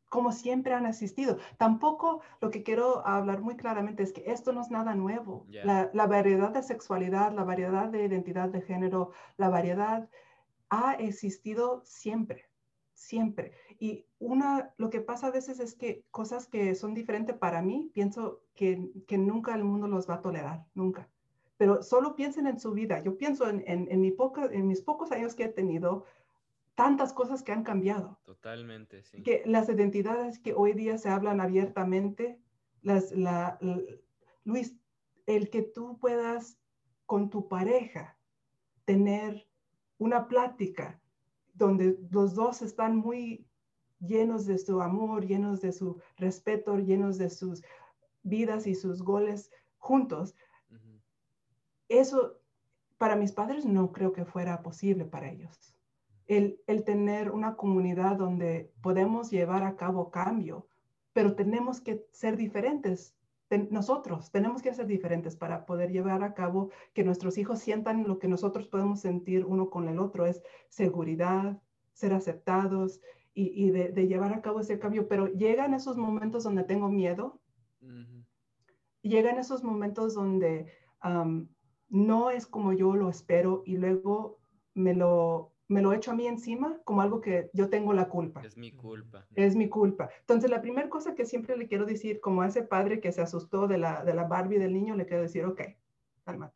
[0.09, 1.37] como siempre han existido.
[1.57, 5.45] Tampoco lo que quiero hablar muy claramente es que esto no es nada nuevo.
[5.63, 10.09] La, variedad de sexualidad, la variedad de identidad de género, la variedad
[10.69, 12.49] ha existido siempre,
[12.97, 13.51] siempre.
[13.79, 17.91] Y una, lo que pasa a veces es que cosas que son diferentes para mí,
[17.93, 21.07] pienso que, que nunca el mundo los va a tolerar, nunca.
[21.57, 23.01] Pero solo piensen en su vida.
[23.03, 26.05] Yo pienso en, en, mi poca, en mis pocos años que he tenido,
[26.75, 28.19] tantas cosas que han cambiado.
[28.23, 29.21] Totalmente, sí.
[29.23, 32.39] Que las identidades que hoy día se hablan abiertamente,
[32.81, 33.59] las, la,
[34.43, 34.75] Luis,
[35.25, 36.59] el que tú puedas
[37.05, 38.17] con tu pareja
[38.85, 39.47] tener
[39.97, 40.99] una plática
[41.57, 43.45] donde los dos están muy
[43.99, 47.63] llenos de su amor, llenos de su respeto, llenos de sus
[48.23, 50.35] vidas y sus goles juntos.
[51.89, 52.39] Eso
[52.97, 55.77] para mis padres no creo que fuera posible para ellos
[56.27, 60.67] el, tener una comunidad donde podemos llevar a cabo cambio,
[61.13, 63.15] pero tenemos que ser diferentes.
[63.69, 68.19] Nosotros tenemos que ser diferentes para poder llevar a cabo que nuestros hijos sientan lo
[68.19, 71.61] que nosotros podemos sentir uno con el otro, es seguridad,
[71.93, 73.01] ser aceptados
[73.33, 75.07] y, de, llevar a cabo ese cambio.
[75.07, 77.39] Pero llegan esos momentos donde tengo miedo,
[79.01, 80.67] llegan esos momentos donde
[81.89, 84.39] no es como yo lo espero y luego
[84.73, 88.41] me lo, me lo echo a mí encima como algo que yo tengo la culpa.
[88.43, 89.25] Es mi culpa.
[89.35, 90.09] Es mi culpa.
[90.21, 93.21] Entonces, la primera cosa que siempre le quiero decir, como a ese padre que se
[93.21, 95.61] asustó de la, de la Barbie del niño, le quiero decir, ok,
[96.23, 96.55] cálmate.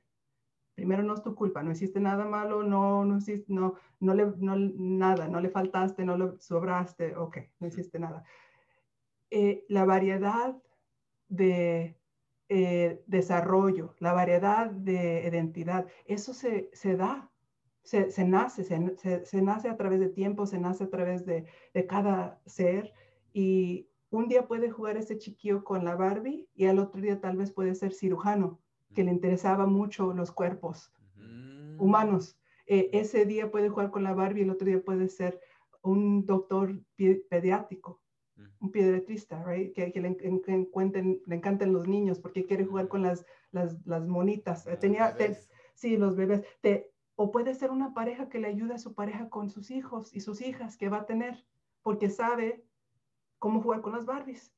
[0.75, 4.33] Primero no es tu culpa, no hiciste nada malo, no, no hiciste, no, no le,
[4.37, 8.23] no, nada, no le faltaste, no le sobraste, ok, no hiciste nada.
[9.29, 10.57] Eh, la variedad
[11.27, 11.97] de
[12.47, 17.30] eh, desarrollo, la variedad de identidad, eso se, se da
[17.83, 21.45] se, nace, se, nace a través de tiempo, se nace a través de,
[21.87, 22.93] cada ser
[23.33, 27.37] y un día puede jugar ese chiquillo con la Barbie y al otro día tal
[27.37, 28.59] vez puede ser cirujano,
[28.93, 30.91] que le interesaba mucho los cuerpos
[31.77, 32.37] humanos.
[32.67, 35.39] Eh, ese día puede jugar con la Barbie y el otro día puede ser
[35.81, 36.79] un doctor
[37.29, 38.01] pediátrico,
[38.59, 39.73] un pediatrista, right?
[39.73, 40.17] que, le,
[41.25, 44.67] le encantan los niños porque quiere jugar con las, las, monitas.
[44.79, 45.15] Tenía,
[45.73, 46.43] sí, los bebés.
[46.61, 46.90] Te,
[47.21, 50.21] o puede ser una pareja que le ayude a su pareja con sus hijos y
[50.21, 51.45] sus hijas que va a tener,
[51.83, 52.65] porque sabe
[53.37, 54.51] cómo jugar con las Barbies.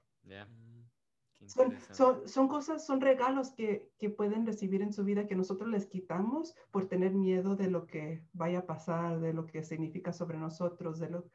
[1.45, 5.88] Son, son, cosas, son regalos que, que, pueden recibir en su vida que nosotros les
[5.88, 10.38] quitamos por tener miedo de lo que vaya a pasar, de lo que significa sobre
[10.38, 11.26] nosotros, de lo,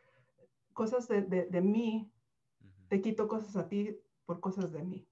[0.72, 2.10] cosas de, de, de mí.
[2.88, 5.06] Te quito cosas a ti por cosas de mí.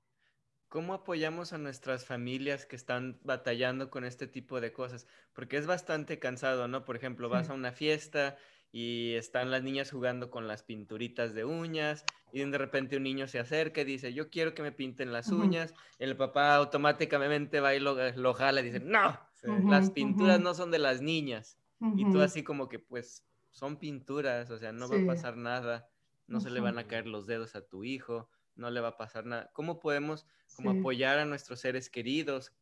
[0.68, 5.06] ¿Cómo apoyamos a nuestras familias que están batallando con este tipo de cosas?
[5.32, 6.84] Porque es bastante cansado, ¿no?
[6.84, 8.36] Por ejemplo, vas a una fiesta
[8.72, 13.28] y están las niñas jugando con las pinturitas de uñas y de repente un niño
[13.28, 15.72] se acerca y dice, yo quiero que me pinten las uñas.
[15.98, 19.20] El papá automáticamente va y lo, lo jala y dice, no,
[19.62, 21.60] las pinturas no son de las niñas.
[21.94, 25.88] Y tú así como que, pues, son pinturas, o sea, no va a pasar nada,
[26.26, 28.96] no se le van a caer los dedos a tu hijo no le va a
[28.96, 29.50] pasar nada.
[29.52, 32.52] ¿Cómo podemos como apoyar a nuestros seres queridos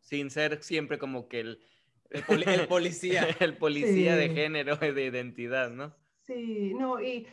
[0.00, 1.60] sin ser siempre como que el,
[2.10, 2.20] el,
[2.68, 5.94] policía, el policía de género, de identidad, ¿no?
[6.26, 7.26] Sí, no, y,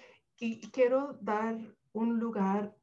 [0.72, 1.58] quiero dar
[1.94, 2.76] un lugar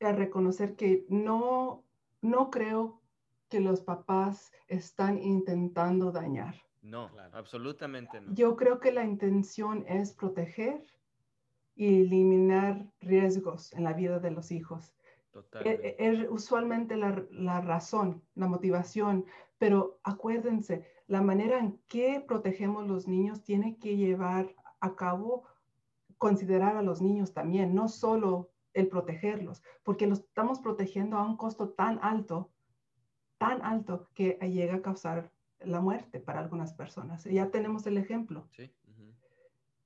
[0.00, 1.84] a reconocer que no,
[2.22, 3.02] no creo
[3.48, 6.54] que los papás están intentando dañar.
[6.82, 8.32] No, absolutamente no.
[8.32, 10.82] Yo creo que la intención es proteger
[11.74, 14.94] y eliminar riesgos en la vida de los hijos.
[15.64, 19.24] Es, es, usualmente la, la, razón, la motivación,
[19.58, 25.44] pero acuérdense, la manera en que protegemos los niños tiene que llevar a cabo
[26.18, 31.36] considerar a los niños también, no solo el protegerlos, porque los estamos protegiendo a un
[31.36, 32.50] costo tan alto,
[33.38, 37.24] tan alto que llega a causar la muerte para algunas personas.
[37.24, 38.48] Ya tenemos el ejemplo.
[38.50, 38.70] Sí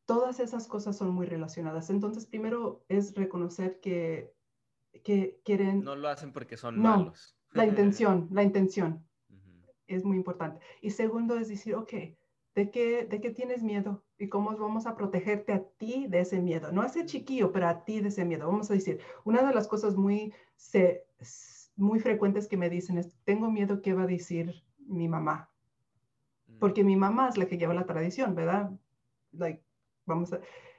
[0.06, 1.90] todas esas cosas son muy relacionadas.
[1.90, 4.34] Entonces, primero es reconocer que,
[5.02, 5.82] que quieren...
[5.82, 7.36] No lo hacen porque son malos.
[7.52, 9.06] La intención, la intención
[9.86, 10.64] es muy importante.
[10.80, 11.92] Y segundo es decir, ok,
[12.54, 14.04] ¿De qué, ¿De qué tienes miedo?
[14.16, 16.70] ¿Y cómo vamos a protegerte a ti de ese miedo?
[16.70, 18.46] No a ese chiquillo, pero a ti de ese miedo.
[18.46, 21.04] Vamos a decir, una de las cosas muy, se,
[21.74, 25.50] muy frecuentes que me dicen es, tengo miedo que va a decir mi mamá.
[26.46, 26.58] Mm.
[26.60, 28.70] Porque mi mamá es la que lleva la tradición, ¿verdad?
[29.32, 29.64] Like,
[30.06, 30.30] vamos.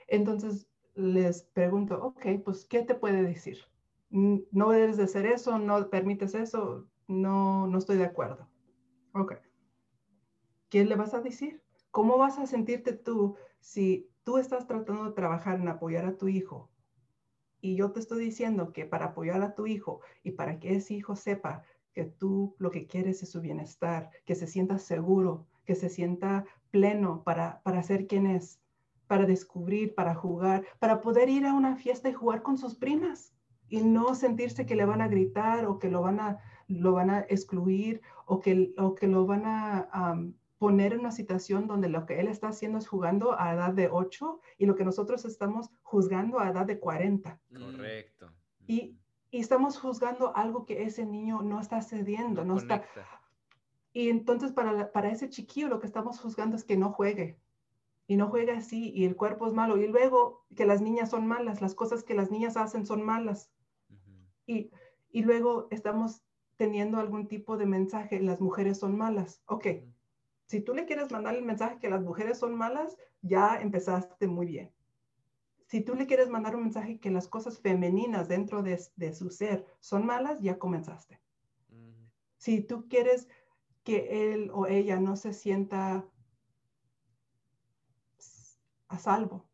[0.07, 3.59] Entonces les pregunto, ok, pues, ¿qué te puede decir?
[4.09, 8.47] No debes de hacer eso, no permites eso, no, no estoy de acuerdo.
[9.13, 9.35] Ok.
[10.69, 11.61] ¿Qué le vas a decir?
[11.91, 16.27] ¿Cómo vas a sentirte tú si tú estás tratando de trabajar en apoyar a tu
[16.27, 16.69] hijo
[17.61, 20.93] y yo te estoy diciendo que para apoyar a tu hijo y para que ese
[20.93, 25.73] hijo sepa que tú lo que quieres es su bienestar, que se sienta seguro, que
[25.75, 28.61] se sienta pleno para, para ser quien es,
[29.07, 33.33] para descubrir, para jugar, para poder ir a una fiesta y jugar con sus primas
[33.69, 37.09] y no sentirse que le van a gritar o que lo van a, lo van
[37.09, 40.15] a excluir o que, o que lo van a
[40.57, 43.89] poner en una situación donde lo que él está haciendo es jugando a edad de
[43.89, 47.39] 8 y lo que nosotros estamos juzgando a edad de 40.
[47.53, 48.31] Correcto.
[48.65, 48.95] Y,
[49.31, 52.79] y estamos juzgando algo que ese niño no está cediendo, no, está.
[52.79, 53.05] conecta.
[53.93, 57.37] Y entonces para, la- para ese chiquillo lo que estamos juzgando es que no juegue.
[58.07, 59.77] Y no juegue así y el cuerpo es malo.
[59.77, 63.51] Y luego que las niñas son malas, las cosas que las niñas hacen son malas.
[64.45, 64.71] Y,
[65.09, 66.21] y luego estamos
[66.55, 69.41] teniendo algún tipo de mensaje, las mujeres son malas.
[69.47, 69.67] Ok,
[70.45, 74.45] si tú le quieres mandar el mensaje que las mujeres son malas, ya empezaste muy
[74.45, 74.71] bien.
[75.65, 79.31] Si tú le quieres mandar un mensaje que las cosas femeninas dentro de, de su
[79.31, 81.19] ser son malas, ya comenzaste.
[82.37, 83.27] Si tú quieres
[83.83, 86.05] que él o ella no se sienta
[88.87, 89.45] a salvo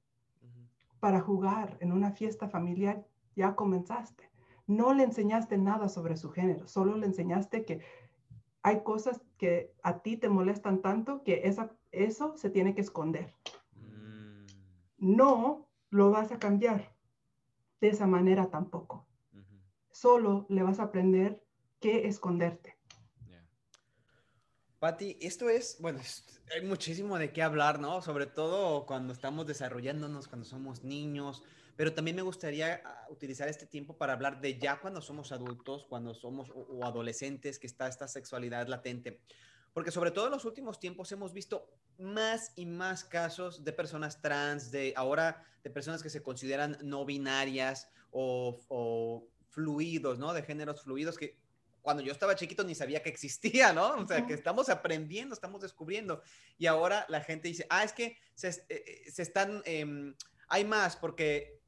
[0.99, 4.29] para jugar en una fiesta familiar, ya comenzaste.
[4.67, 7.81] No le enseñaste nada sobre su género, solo le enseñaste que
[8.61, 13.33] hay cosas que a ti te molestan tanto que esa, eso se tiene que esconder.
[13.75, 14.45] Mm.
[14.99, 16.95] No lo vas a cambiar
[17.81, 19.07] de esa manera tampoco.
[19.89, 21.43] Solo le vas a aprender
[21.79, 22.77] qué esconderte.
[24.81, 25.99] Patti, esto es, bueno,
[26.55, 28.01] hay muchísimo de qué hablar, ¿no?
[28.01, 31.43] Sobre todo cuando estamos desarrollándonos, cuando somos niños,
[31.75, 35.85] pero también me gustaría ah, utilizar este tiempo para hablar de ya cuando somos adultos,
[35.87, 39.21] cuando somos o, adolescentes, que está esta sexualidad latente.
[39.71, 44.19] Porque sobre todo en los últimos tiempos hemos visto más y más casos de personas
[44.19, 50.33] trans, de ahora de personas que se consideran no binarias o fluidos, ¿no?
[50.33, 51.37] De géneros fluidos que
[51.81, 53.95] cuando yo estaba chiquito ni sabía que existía, ¿no?
[53.95, 56.21] O sea, que estamos aprendiendo, estamos descubriendo.
[56.57, 60.15] Y ahora la gente dice, ah, es que se, eh, eh, se están, em,
[60.47, 61.59] hay más porque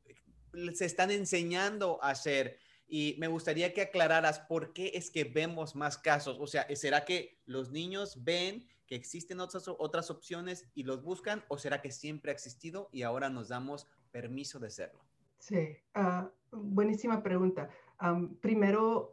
[0.74, 2.58] se están enseñando a hacer.
[2.88, 6.38] Y me gustaría que aclararas por qué es que vemos más casos.
[6.40, 11.44] O sea, ¿será que los niños ven que existen otras, otras opciones y los buscan?
[11.48, 15.04] ¿O será que siempre ha existido y ahora nos damos permiso de serlo?
[15.40, 17.70] Sí, ah, buenísima pregunta.
[17.98, 19.13] Am, primero,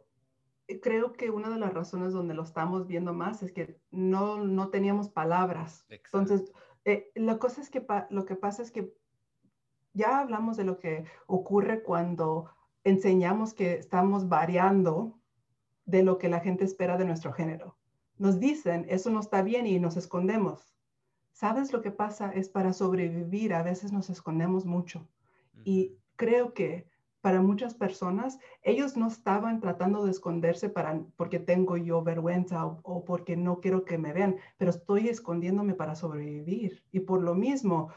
[0.79, 4.69] creo que una de las razones donde lo estamos viendo más es que no, no
[4.69, 5.85] teníamos palabras.
[5.89, 6.19] Exacto.
[6.19, 6.53] Entonces,
[6.85, 8.93] eh, la cosa es que lo que pasa es que
[9.93, 12.49] ya hablamos de lo que ocurre cuando
[12.83, 15.19] enseñamos que estamos variando
[15.85, 17.77] de lo que la gente espera de nuestro género.
[18.17, 20.75] Nos dicen, eso no está bien y nos escondemos.
[21.31, 22.31] ¿Sabes lo que pasa?
[22.31, 25.07] Es para sobrevivir, a veces nos escondemos mucho.
[25.63, 26.87] Y creo que
[27.21, 32.79] para muchas personas, ellos no estaban tratando de esconderse para, porque tengo yo vergüenza o,
[32.83, 36.83] o porque no quiero que me vean, pero estoy escondiéndome para sobrevivir.
[36.91, 37.91] Y por lo mismo,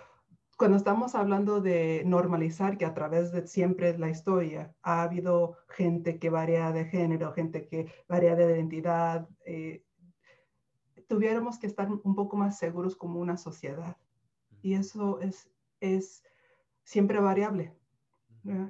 [0.56, 6.18] cuando estamos hablando de normalizar que a través de siempre la historia ha habido gente
[6.18, 9.84] que varía de género, gente que varía de identidad, eh,
[11.08, 13.96] tuviéramos que estar un poco más seguros como una sociedad.
[14.62, 16.22] Y eso es, es
[16.84, 17.74] siempre variable.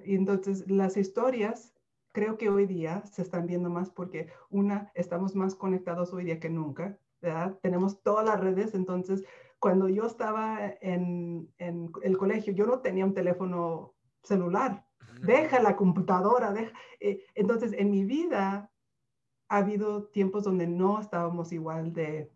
[0.05, 1.75] Y entonces las historias
[2.13, 6.39] creo que hoy día se están viendo más porque una, estamos más conectados hoy día
[6.39, 7.59] que nunca, ¿verdad?
[7.61, 9.25] Tenemos todas las redes, entonces
[9.59, 14.87] cuando yo estaba en, en el colegio, yo no tenía un teléfono celular,
[15.23, 16.73] deja la computadora, deja.
[17.01, 18.71] eh, entonces en mi vida
[19.49, 22.31] ha habido tiempos donde no estábamos igual de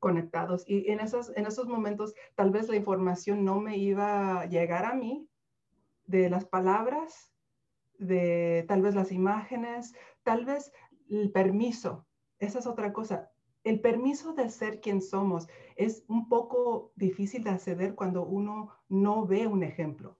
[0.00, 4.46] conectados y en esos, en esos momentos tal vez la información no me iba a
[4.46, 5.28] llegar a mí
[6.12, 7.32] de las palabras,
[7.98, 10.70] de tal vez las imágenes, tal vez
[11.08, 12.06] el permiso.
[12.38, 13.30] Esa es otra cosa.
[13.64, 19.26] El permiso de ser quien somos es un poco difícil de acceder cuando uno no
[19.26, 20.18] ve un ejemplo.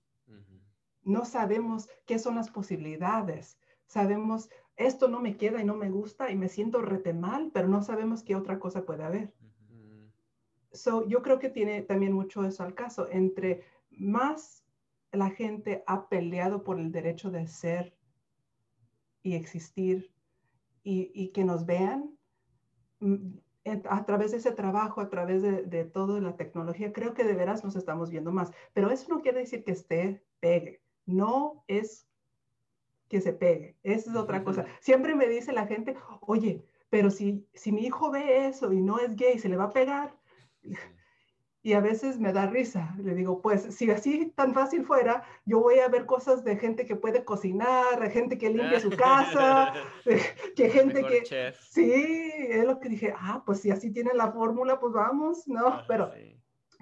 [1.03, 3.59] No sabemos qué son las posibilidades.
[3.86, 7.68] Sabemos, esto no me queda y no me gusta y me siento rete mal, pero
[7.68, 9.34] no sabemos qué otra cosa puede haber.
[10.72, 13.09] So, yo creo que tiene también mucho eso al caso.
[13.11, 14.61] Entre más
[15.12, 17.94] la gente ha peleado por el derecho de ser
[19.22, 20.12] y existir
[20.84, 22.18] y, que nos vean,
[23.00, 23.38] mm,
[23.88, 27.34] a través de ese trabajo, a través de, de toda la tecnología, creo que de
[27.34, 28.50] veras nos estamos viendo más.
[28.72, 30.82] Pero eso no quiere decir que esté pegue.
[31.06, 32.08] No es
[33.08, 33.76] que se pegue.
[33.84, 34.66] Esa es otra cosa.
[34.80, 38.98] Siempre me dice la gente, oye, pero si, si mi hijo ve eso y no
[38.98, 40.16] es gay, ¿se le va a pegar?
[41.64, 42.94] Y a veces me da risa.
[42.98, 46.84] Le digo, pues si así tan fácil fuera, yo voy a ver cosas de gente
[46.84, 49.72] que puede cocinar, de gente que limpia su casa,
[50.56, 51.52] que gente que...
[51.60, 55.82] Sí, es lo que dije, ah, pues si así tiene la fórmula, pues vamos, ¿no?
[55.86, 56.10] pero,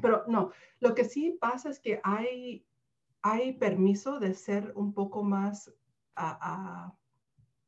[0.00, 0.50] pero no,
[0.80, 2.66] lo que sí pasa es que hay,
[3.20, 5.70] hay permiso de ser un poco más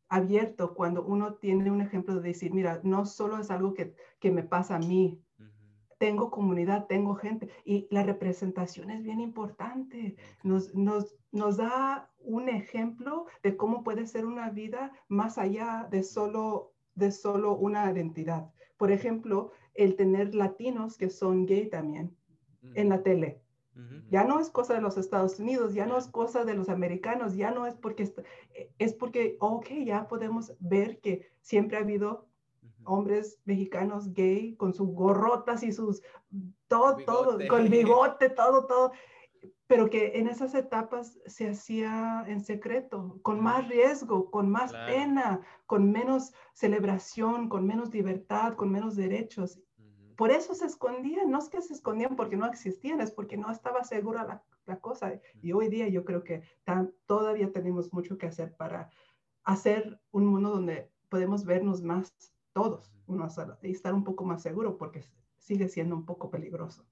[0.09, 4.31] abierto cuando uno tiene un ejemplo de decir, mira, no solo es algo que, que
[4.31, 5.23] me pasa a mí,
[6.03, 10.17] tengo comunidad, tengo gente y la representación es bien importante.
[10.43, 16.03] Nos, nos, nos da un ejemplo de cómo puede ser una vida más allá de
[16.03, 18.51] solo, de solo una identidad.
[18.79, 22.17] Por ejemplo, el tener latinos que son gay también
[22.75, 23.41] en la tele.
[24.11, 27.37] Ya no es cosa de los Estados Unidos, ya no es cosa de los americanos,
[27.37, 28.13] ya no es porque,
[28.79, 32.27] es porque, ok, ya podemos ver que siempre ha habido
[32.85, 36.03] hombres mexicanos gay con sus gorrotas y sus
[36.69, 38.93] todo, todo, con bigote, todo, todo,
[39.67, 45.41] pero que en esas etapas se hacía en secreto, con más riesgo, con más pena,
[45.67, 49.61] con menos celebración, con menos libertad, con menos derechos.
[50.17, 53.51] Por eso se escondían, no es que se escondían porque no existían, es porque no
[53.51, 55.21] estaba segura la, la cosa.
[55.41, 56.43] Y hoy día yo creo que
[57.07, 58.91] todavía tenemos mucho que hacer para
[59.45, 63.29] hacer un mundo donde podemos vernos más todos, uno
[63.63, 65.05] y estar un poco más seguro porque
[65.39, 66.87] sigue siendo un poco peligroso.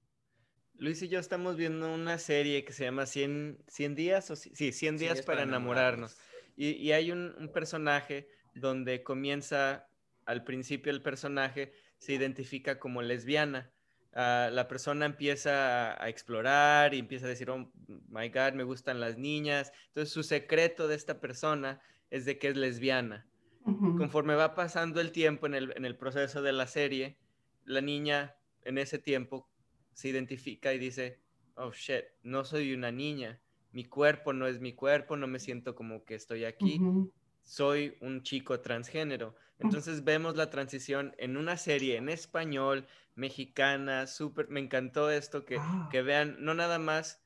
[0.77, 4.71] Luis y yo estamos viendo una serie que se llama 100, 100 días, o sí,
[4.71, 6.17] 100 días para, enamorarnos.
[6.55, 9.87] Y, y, hay un, un, personaje donde comienza,
[10.25, 13.71] al principio el personaje se identifica como lesbiana.
[14.13, 17.71] Uh, la persona empieza a, a, explorar y empieza a decir, oh
[18.09, 19.71] my God, me gustan las niñas.
[19.89, 23.27] Entonces su secreto de esta persona es de que es lesbiana.
[23.63, 27.17] Conforme va pasando el tiempo en el, en el proceso de la serie,
[27.65, 29.49] la niña en ese tiempo
[29.93, 31.19] se identifica y dice,
[31.55, 33.39] oh shit, no soy una niña,
[33.71, 36.79] mi cuerpo no es mi cuerpo, no me siento como que estoy aquí,
[37.41, 39.35] soy un chico transgénero.
[39.59, 45.57] Entonces vemos la transición en una serie en español, mexicana, súper, me encantó esto, que,
[45.59, 45.87] ah.
[45.91, 47.23] que vean no nada más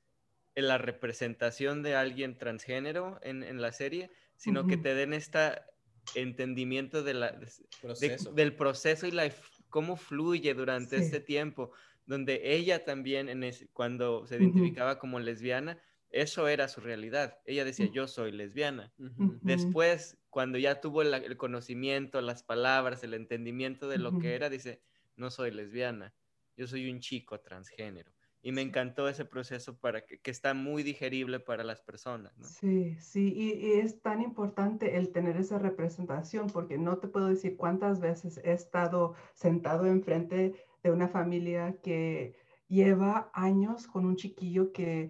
[0.55, 5.65] en la representación de alguien transgénero en, en la serie, sino que te den esta
[6.14, 7.39] entendimiento de la,
[8.34, 9.32] del proceso y la,
[9.70, 11.72] cómo fluye durante este tiempo,
[12.06, 13.43] donde ella también, en
[13.74, 15.80] cuando se identificaba como lesbiana,
[16.10, 17.39] eso era su realidad.
[17.45, 18.93] Ella decía, yo soy lesbiana.
[19.41, 24.82] Después, cuando ya tuvo el conocimiento, las palabras, el entendimiento de lo que era, dice,
[25.18, 26.14] no soy lesbiana,
[26.56, 28.14] yo soy un chico transgénero
[28.45, 32.37] y me encantó ese proceso para que, que, está muy digerible para las personas.
[32.37, 32.45] ¿no?
[32.45, 37.57] Sí, sí, y, es tan importante el tener esa representación porque no te puedo decir
[37.57, 42.35] cuántas veces he estado sentado enfrente de una familia que
[42.67, 45.09] lleva años con un chiquillo que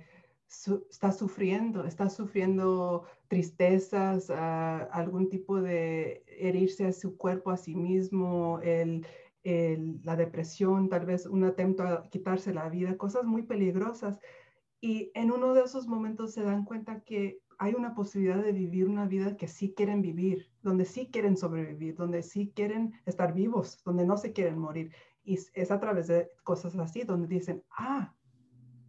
[0.89, 7.75] está sufriendo, está sufriendo tristezas, uh, algún tipo de herirse a su cuerpo, a sí
[7.75, 9.05] mismo, el
[9.45, 14.19] la depresión, tal vez un atento a quitarse la vida, cosas muy peligrosas.
[14.81, 18.89] Y en uno de esos momentos se dan cuenta que hay una posibilidad de vivir
[18.89, 23.81] una vida que sí quieren vivir, donde sí quieren sobrevivir, donde sí quieren estar vivos,
[23.85, 24.91] donde no se quieren morir.
[25.23, 28.15] Y es a través de cosas así, donde dicen, ah,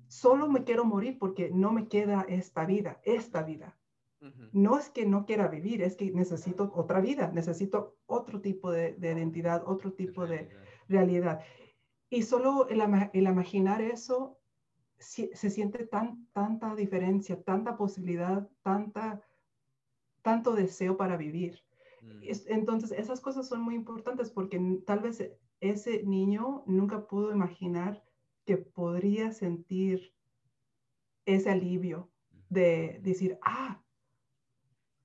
[0.09, 3.76] solo me quiero morir porque no me queda esta vida, esta vida.
[4.53, 8.97] No es que no quiera vivir, es que necesito otra vida, necesito otro tipo de,
[8.99, 10.49] identidad, otro tipo de
[10.89, 11.41] realidad.
[12.11, 12.81] Y solo el,
[13.13, 14.39] imaginar eso,
[14.99, 19.21] se, siente tan, tanta diferencia, tanta posibilidad, tanta,
[20.23, 21.63] tanto deseo para vivir.
[22.03, 22.23] Mm.
[22.49, 28.05] entonces, esas cosas son muy importantes porque tal vez ese niño nunca pudo imaginar
[28.45, 30.13] que podría sentir
[31.25, 32.11] ese alivio
[32.49, 33.83] de decir, ah,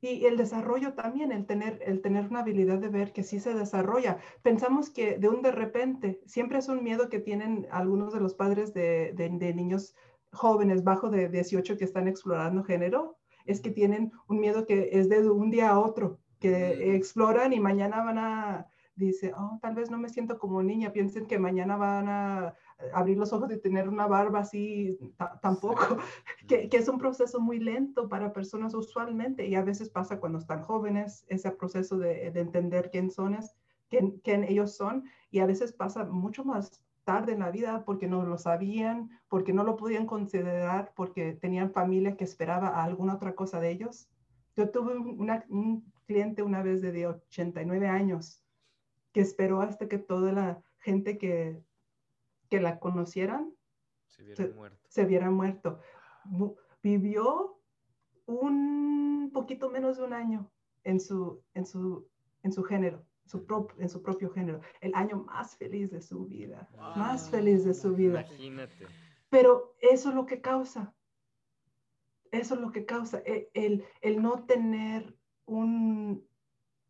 [0.02, 3.54] y el desarrollo también, el tener, el tener una habilidad de ver que sí se
[3.54, 4.18] desarrolla.
[4.41, 8.34] Pensamos que de un de repente, siempre es un miedo que tienen algunos de los
[8.34, 9.95] padres de, de, niños
[10.32, 15.08] jóvenes bajo de 18 que están explorando género, es que tienen un miedo que es
[15.08, 19.91] de un día a otro, que exploran y mañana van a, dice, oh, tal vez
[19.91, 22.56] no me siento como niña, piensen que mañana van a
[22.93, 24.97] abrir los ojos y tener una barba así
[25.41, 25.97] tampoco,
[26.47, 30.39] que, que, es un proceso muy lento para personas usualmente y a veces pasa cuando
[30.39, 33.38] están jóvenes, ese proceso de, de entender quién son,
[33.89, 38.07] quién, quién ellos son y a veces pasa mucho más tarde en la vida porque
[38.07, 43.34] no lo sabían, porque no lo podían considerar, porque tenían familia que esperaba alguna otra
[43.36, 44.07] cosa de ellos.
[44.55, 48.43] Yo tuve un cliente una vez de 89 años
[49.13, 51.61] que esperó hasta que toda la gente que,
[52.52, 53.56] que la conocieran
[54.10, 54.88] se viera muerto.
[54.89, 55.80] Se viera muerto.
[56.84, 57.58] Vivió
[58.26, 60.52] un poquito menos de un año
[60.84, 62.08] en su, en su,
[62.43, 63.45] en su género su
[63.78, 67.95] en su propio género, el año más feliz de su vida, más feliz de su
[67.95, 68.26] vida.
[68.28, 68.88] Imagínate.
[69.30, 70.93] Pero eso es lo que causa,
[72.32, 76.28] eso es lo que causa, e, el, el, no tener un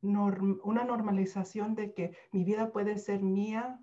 [0.02, 3.80] una normalización de que mi vida puede ser mía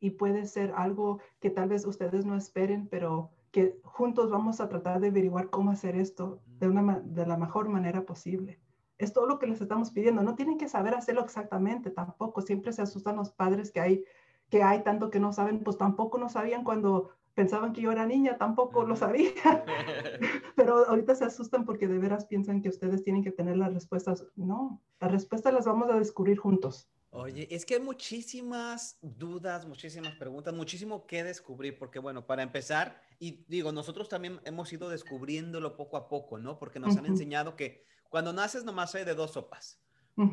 [0.00, 4.68] y puede ser algo que tal vez ustedes no esperen, pero que juntos vamos a
[4.68, 8.60] tratar de averiguar cómo hacer esto de, una, de la mejor manera posible.
[8.98, 10.22] Es todo lo que les estamos pidiendo.
[10.22, 12.42] No tienen que saber hacerlo exactamente tampoco.
[12.42, 14.04] Siempre se asustan los padres que hay,
[14.50, 18.06] que hay tanto que no saben, pues tampoco no sabían cuando pensaban que yo era
[18.06, 19.30] niña, tampoco lo sabía.
[20.56, 24.26] Pero ahorita se asustan porque de veras piensan que ustedes tienen que tener las respuestas.
[24.36, 26.88] No, las respuestas las vamos a descubrir juntos.
[27.12, 33.02] Oye, es que hay muchísimas dudas, muchísimas preguntas, muchísimo que descubrir, porque bueno, para empezar,
[33.18, 36.58] y digo, nosotros también hemos ido descubriéndolo poco a poco, ¿no?
[36.58, 39.82] Porque nos han enseñado que cuando naces nomás hay de dos sopas,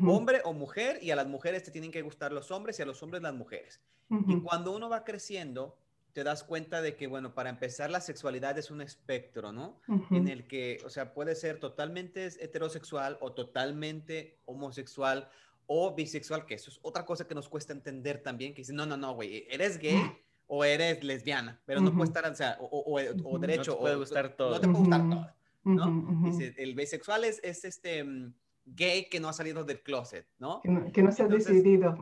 [0.04, 2.86] hombre o mujer, y a las mujeres te tienen que gustar los hombres y a
[2.86, 3.80] los hombres las mujeres.
[4.26, 5.78] Y cuando uno va creciendo,
[6.12, 9.80] te das cuenta de que, bueno, para empezar, la sexualidad es un espectro, ¿no?
[10.12, 15.30] En el que, o sea, puede ser totalmente heterosexual o totalmente homosexual
[15.70, 18.86] o bisexual, que eso es otra cosa que nos cuesta entender también, que dice, no,
[18.86, 20.00] no, no, güey, eres gay
[20.46, 23.72] o eres lesbiana, pero no puede estar, o sea, o, o, derecho.
[23.72, 24.50] No te puede gustar todo.
[24.52, 25.28] No te puede gustar todo.
[25.64, 26.30] ¿no?
[26.30, 28.32] Dice, el bisexual es, este mm,
[28.64, 30.62] gay que no ha salido del closet, ¿no?
[30.62, 31.96] Que no, se ha decidido.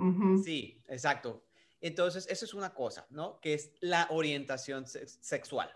[0.44, 1.44] Sí, exacto.
[1.80, 3.40] Entonces, eso es una cosa, ¿no?
[3.40, 5.70] Que es la orientación sexual.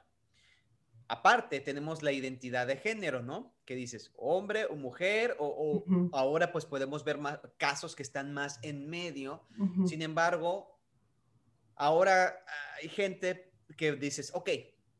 [1.12, 3.52] Aparte, tenemos la identidad de género, ¿no?
[3.64, 8.60] Que dices, hombre o mujer, o, ahora pues podemos ver más casos que están más
[8.62, 9.42] en medio.
[9.88, 10.78] Sin embargo,
[11.74, 12.44] ahora
[12.80, 14.50] hay gente que dices, ok,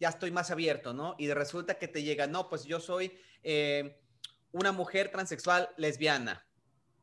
[0.01, 1.15] ya estoy más abierto, ¿no?
[1.17, 3.13] Y resulta que te llega, no, pues yo soy
[3.45, 4.03] eh,
[4.51, 6.45] una mujer transexual lesbiana.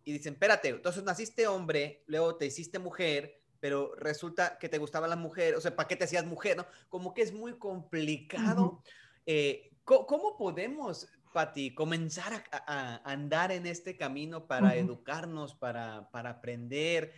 [0.03, 5.07] Y dicen, espérate, entonces naciste hombre, luego te hiciste mujer, pero resulta que te gustaba
[5.07, 6.57] la mujer, o sea, ¿para qué te hacías mujer?
[6.57, 6.65] ¿no?
[6.89, 8.81] Como que es muy complicado.
[9.25, 17.13] Eh, ¿cómo, podemos, Pati, comenzar a, andar en este camino para educarnos, para, para aprender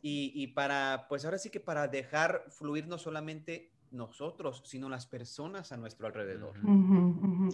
[0.00, 5.06] y, y, para, pues ahora sí que para dejar fluir no solamente nosotros, sino las
[5.06, 6.54] personas a nuestro alrededor?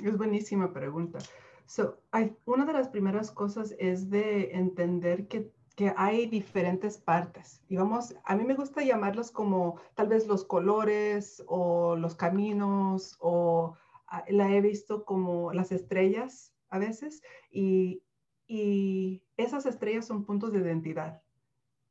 [0.02, 1.18] Es buenísima pregunta.
[1.66, 2.00] So,
[2.46, 7.62] una de las primeras cosas es de entender que, que, hay diferentes partes.
[7.68, 13.16] Y vamos, a mí me gusta llamarlos como tal vez los colores o los caminos
[13.20, 13.76] o
[14.08, 17.22] ah, la he visto como las estrellas a veces.
[17.52, 18.02] Y,
[18.48, 21.22] y esas estrellas son puntos de identidad.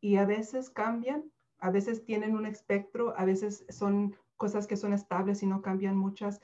[0.02, 4.92] Y a veces cambian, a veces tienen un espectro, a veces son cosas que son
[4.92, 6.42] estables y no cambian muchas,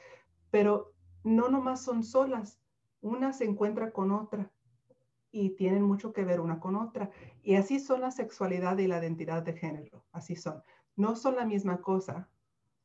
[0.49, 0.93] pero
[1.25, 2.61] no nomás son solas,
[3.01, 4.49] una se encuentra con otra
[5.33, 7.09] y tienen mucho que ver una con otra.
[7.41, 10.61] Y así son la sexualidad y la identidad de género, así son.
[10.95, 12.29] No son la misma cosa,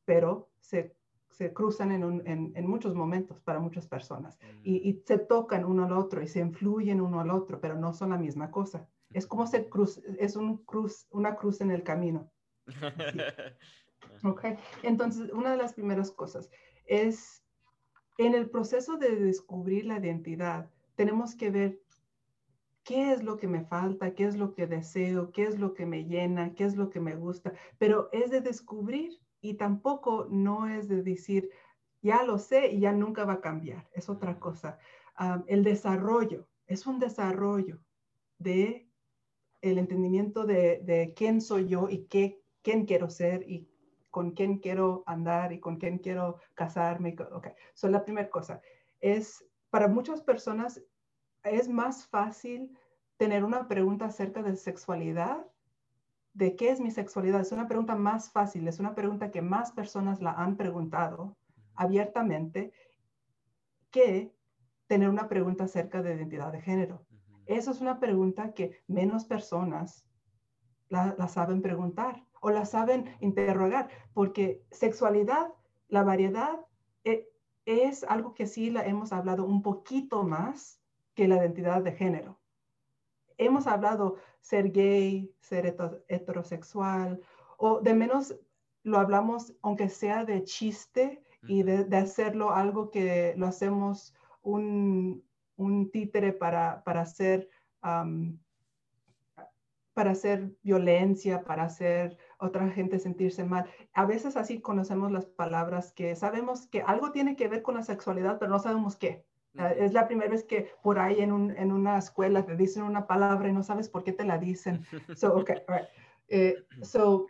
[0.03, 0.95] pero se,
[1.29, 5.93] se cruzan en, en, muchos momentos para muchas personas y, y, se tocan uno al
[5.93, 8.89] otro y se influyen uno al otro, pero no son la misma cosa.
[9.13, 12.29] Es como se cruz, es un cruz, una cruz en el camino.
[14.23, 14.43] Ok,
[14.83, 16.49] entonces una de las primeras cosas
[16.85, 17.41] es
[18.17, 21.79] en el proceso de descubrir la identidad, tenemos que ver
[22.89, 25.85] qué es lo que me falta, qué es lo que deseo, qué es lo que
[25.85, 30.67] me llena, qué es lo que me gusta, pero es de descubrir y tampoco no
[30.67, 31.51] es de decir,
[32.01, 34.79] ya lo sé y ya nunca va a cambiar, es otra cosa.
[35.45, 37.79] el desarrollo es un desarrollo
[38.39, 38.89] de
[39.61, 43.69] el entendimiento de, de, quién soy yo y qué, quién quiero ser y
[44.09, 47.15] con quién quiero andar y con quién quiero casarme.
[47.33, 48.63] Ok, so la primera cosa
[48.99, 50.81] es, para muchas personas
[51.43, 52.77] es más fácil
[53.17, 55.45] tener una pregunta acerca de sexualidad,
[56.33, 57.41] de qué es mi sexualidad.
[57.41, 61.37] Es una pregunta más fácil, es una pregunta que más personas la han preguntado
[61.75, 62.71] abiertamente
[63.91, 64.33] que
[64.87, 67.05] tener una pregunta acerca de identidad de género.
[67.45, 70.05] Eso es una pregunta que menos personas
[70.89, 75.53] la, saben preguntar o la saben interrogar, porque sexualidad,
[75.87, 76.65] la variedad,
[77.03, 77.27] eh,
[77.65, 80.78] es algo que sí la hemos hablado un poquito más
[81.19, 82.39] que la identidad de género.
[83.37, 85.75] Hemos hablado ser gay, ser
[86.07, 87.19] heterosexual,
[87.57, 88.39] o de menos
[88.83, 95.21] lo hablamos aunque sea de chiste y de, hacerlo algo que lo hacemos un,
[95.91, 97.49] títere para, para hacer
[99.93, 103.69] para hacer violencia, para hacer otra gente sentirse mal.
[103.91, 107.83] A veces así conocemos las palabras que sabemos que algo tiene que ver con la
[107.83, 109.25] sexualidad, pero no sabemos qué.
[109.53, 113.53] Es la primera vez que por ahí en, una escuela te dicen una palabra y
[113.53, 114.85] no sabes por qué te la dicen.
[115.15, 115.57] So, okay,
[116.27, 117.27] eh, so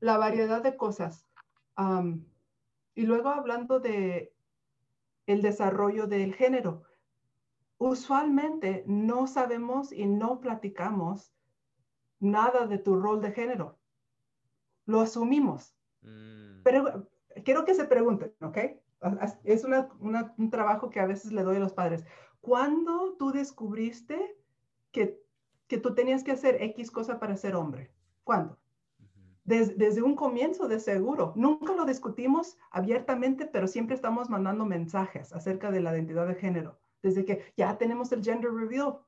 [0.00, 1.26] la variedad de cosas.
[2.94, 4.32] y luego hablando de
[5.26, 6.82] el desarrollo del género.
[7.78, 11.32] Usualmente no sabemos y no platicamos
[12.18, 13.78] nada de tu rol de género.
[14.86, 15.74] Lo asumimos.
[16.02, 16.62] Mm.
[16.62, 17.08] Pero
[17.44, 18.58] quiero que se pregunten, ¿ok?
[19.44, 22.04] Es un trabajo que a veces le doy a los padres.
[22.40, 24.36] ¿Cuándo tú descubriste
[24.92, 25.22] que,
[25.66, 27.92] que tú tenías que hacer X cosa para ser hombre?
[28.24, 28.58] ¿Cuándo?
[29.44, 31.32] desde un comienzo, de seguro.
[31.34, 36.78] Nunca lo discutimos abiertamente, pero siempre estamos mandando mensajes acerca de la identidad de género.
[37.02, 38.98] Desde que ya tenemos el gender reveal,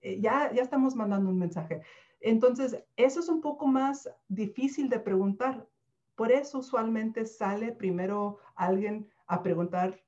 [0.00, 1.82] eh, ya, ya estamos mandando un mensaje.
[2.20, 5.68] Entonces, eso es un poco más difícil de preguntar.
[6.14, 9.98] Por eso usualmente sale primero alguien a preguntar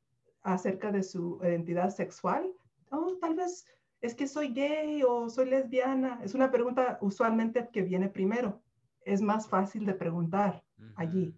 [0.43, 2.53] acerca de su identidad sexual.
[2.91, 3.64] Oh, tal vez
[4.03, 6.20] es que soy gay o soy lesbiana.
[6.22, 8.61] Es una pregunta usualmente que viene primero.
[9.01, 10.62] Es más fácil de preguntar
[10.97, 11.35] allí.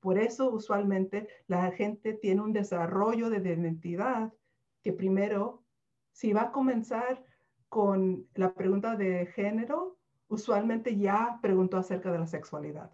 [0.00, 4.32] Por eso usualmente la gente tiene un desarrollo de identidad
[4.82, 5.62] que primero,
[6.10, 7.24] si va a comenzar
[7.68, 12.90] con la pregunta de género, usualmente ya preguntó acerca de la sexualidad.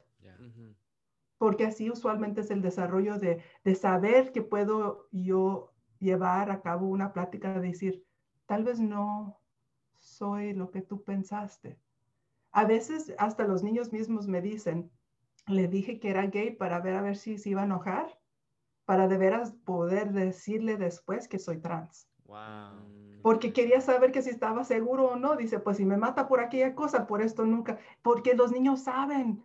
[1.39, 3.43] Porque así usualmente es el desarrollo de,
[3.75, 8.05] saber que puedo yo llevar a cabo una plática de decir,
[8.47, 9.41] tal vez no
[9.99, 11.79] soy lo que tú pensaste.
[12.53, 14.91] A veces hasta los niños mismos me dicen,
[15.47, 18.19] le dije que era gay para ver a ver si se iba a enojar,
[18.85, 22.09] para de veras poder decirle después que soy trans.
[22.25, 25.35] Wow porque quería saber que si estaba seguro o no.
[25.35, 29.45] Dice, pues si me mata por aquella cosa, por esto nunca, porque los niños saben,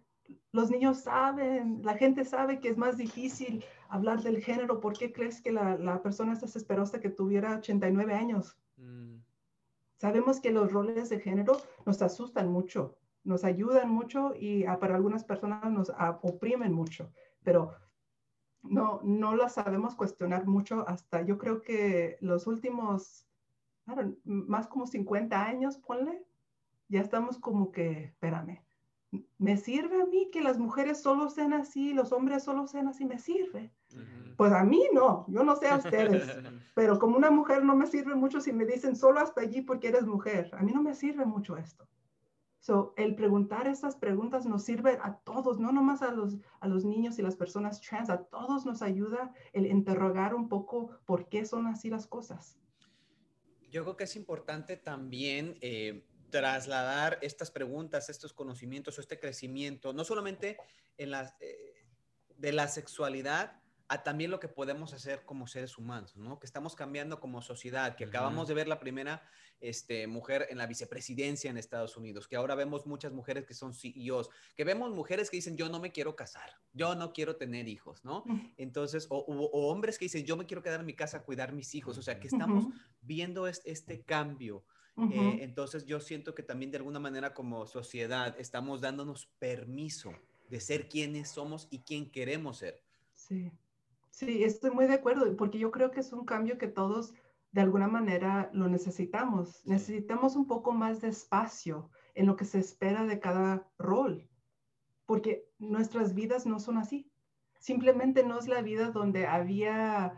[0.52, 4.80] los niños saben, la gente sabe que es más difícil hablar del género.
[4.80, 8.58] ¿Por qué crees que la, persona es desesperosa que tuviera 89 años?
[8.78, 9.18] Mm.
[9.98, 14.96] Sabemos que los roles de género nos asustan mucho, nos ayudan mucho y ah, para
[14.96, 15.92] algunas personas nos
[16.22, 17.12] oprimen mucho,
[17.44, 17.76] pero
[18.64, 23.28] no, no las sabemos cuestionar mucho hasta yo creo que los últimos
[24.24, 26.24] más como 50 años, ponle,
[26.88, 28.62] ya estamos como que, espérame,
[29.38, 33.06] ¿me sirve a mí que las mujeres solo sean así, los hombres solo sean así?
[33.06, 33.72] ¿Me sirve?
[34.38, 36.24] Pues a mí no, yo no sé a ustedes,
[36.76, 39.90] pero como una mujer no me sirve mucho si me dicen solo hasta allí porque
[39.90, 40.50] eres mujer.
[40.54, 41.88] A mí no me sirve mucho esto.
[42.62, 46.86] So, el preguntar estas preguntas nos sirve a todos, no nomás a los, a los
[46.86, 51.44] niños y las personas trans, a todos nos ayuda el interrogar un poco por qué
[51.46, 52.60] son así las cosas.
[53.72, 59.94] Yo creo que es importante también eh, trasladar estas preguntas, estos conocimientos o este crecimiento,
[59.94, 60.58] no solamente
[60.98, 61.86] en eh,
[62.38, 63.62] de la sexualidad,
[63.92, 66.40] a también lo que podemos hacer como seres humanos, ¿no?
[66.40, 69.22] Que estamos cambiando como sociedad, que acabamos de ver la primera
[69.60, 73.74] este, mujer en la vicepresidencia en Estados Unidos, que ahora vemos muchas mujeres que son
[73.74, 77.68] CEOs, que vemos mujeres que dicen, yo no me quiero casar, yo no quiero tener
[77.68, 78.24] hijos, ¿no?
[78.56, 81.76] Entonces, o, hombres que dicen, yo me quiero quedar en mi casa a cuidar mis
[81.76, 82.68] hijos, o sea, que estamos
[83.02, 84.64] viendo este, cambio.
[84.98, 90.14] Eh, entonces, yo siento que también de alguna manera como sociedad estamos dándonos permiso
[90.50, 92.84] de ser quienes somos y quién queremos ser.
[93.14, 93.52] Sí.
[94.12, 97.14] Sí, estoy muy de acuerdo, porque yo creo que es un cambio que todos
[97.52, 99.66] de alguna manera lo necesitamos.
[99.66, 104.28] Necesitamos un poco más de espacio en lo que se espera de cada rol,
[105.06, 107.10] porque nuestras vidas no son así.
[107.60, 110.14] Simplemente no es la vida donde había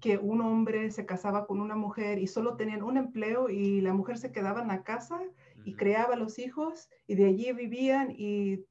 [0.00, 3.92] que un hombre se casaba con una mujer y solo tenían un empleo y la
[3.92, 5.20] mujer se quedaba en la casa
[5.64, 8.64] y creaba los hijos y de allí vivían y,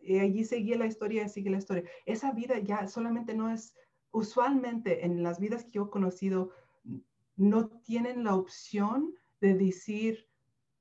[0.00, 1.84] y allí seguía la historia y sigue la historia.
[2.06, 3.74] Esa vida ya solamente no es
[4.10, 6.50] usualmente en las vidas que yo he conocido,
[7.36, 10.28] no tienen la opción de decir,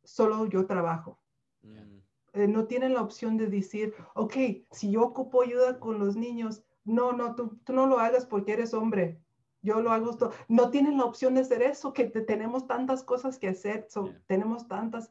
[0.04, 1.20] solo yo trabajo.
[1.62, 2.00] Mm.
[2.34, 4.34] Eh, no tienen la opción de decir, ok,
[4.72, 8.74] si yo ocupo ayuda con los niños, no, no, tú, no lo hagas porque eres
[8.74, 9.22] hombre.
[9.62, 10.18] Yo lo hago.
[10.48, 13.88] No tienen la opción de hacer eso, que tenemos tantas cosas que hacer,
[14.28, 15.10] tenemos tantas.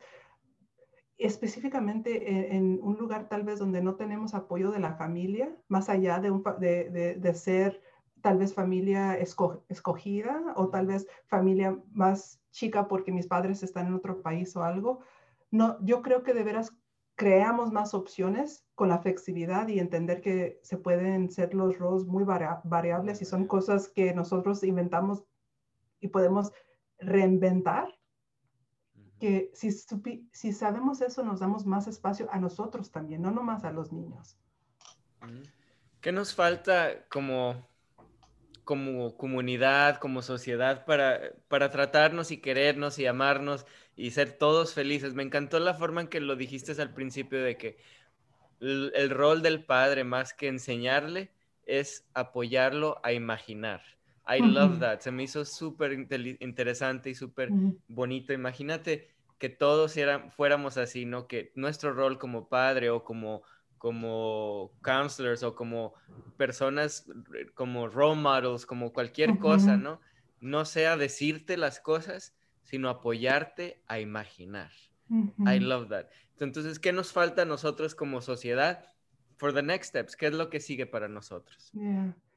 [1.19, 6.21] específicamente en, un lugar tal vez donde no tenemos apoyo de la familia, más allá
[6.21, 7.83] de, un, de, de, ser
[8.23, 13.95] tal vez familia escogida o tal vez familia más chica porque mis padres están en
[13.95, 15.01] otro país o algo.
[15.51, 16.73] No, yo creo que de veras
[17.19, 22.23] creamos más opciones con la flexibilidad y entender que se pueden ser los roles muy
[22.23, 25.25] variables y son cosas que nosotros inventamos
[25.99, 26.53] y podemos
[27.01, 27.93] reinventar.
[29.19, 29.73] Que si,
[30.31, 34.39] si sabemos eso, nos damos más espacio a nosotros también, no nomás a los niños.
[36.01, 37.68] ¿Qué nos falta como,
[38.69, 43.65] como comunidad, como sociedad para, para tratarnos y querernos y amarnos
[43.97, 45.15] y ser todos felices.
[45.15, 47.79] Me encantó la forma en que lo dijiste al principio de que
[48.61, 51.31] el, rol del padre más que enseñarle
[51.65, 53.81] es apoyarlo a imaginar.
[54.29, 55.01] I love that.
[55.01, 55.95] Se me hizo súper
[56.39, 57.49] interesante y súper
[57.89, 58.35] bonito.
[58.35, 59.09] Imagínate
[59.39, 59.95] que todos
[60.37, 61.27] fuéramos así, ¿no?
[61.27, 63.45] Que nuestro rol como padre o como,
[63.79, 65.95] como counselors o como
[66.37, 67.07] personas,
[67.55, 70.01] como role models, como cualquier cosa, ¿no?
[70.41, 74.71] No sea decirte las cosas, sino apoyarte a imaginar.
[75.11, 76.07] I love that.
[76.39, 78.85] Entonces, ¿qué nos falta a nosotros como sociedad?
[79.37, 81.73] For the next steps, ¿qué es lo que sigue para nosotros?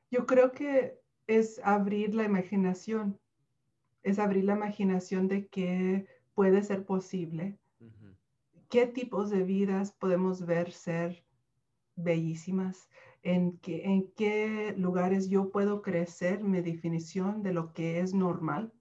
[0.10, 3.20] Yo creo que es abrir la imaginación,
[4.04, 7.58] es abrir la imaginación de qué puede ser posible,
[8.70, 11.24] qué tipos de vidas podemos ver ser
[12.04, 12.90] bellísimas,
[13.24, 18.74] en qué, en qué lugares yo puedo crecer mi definición de lo que es normal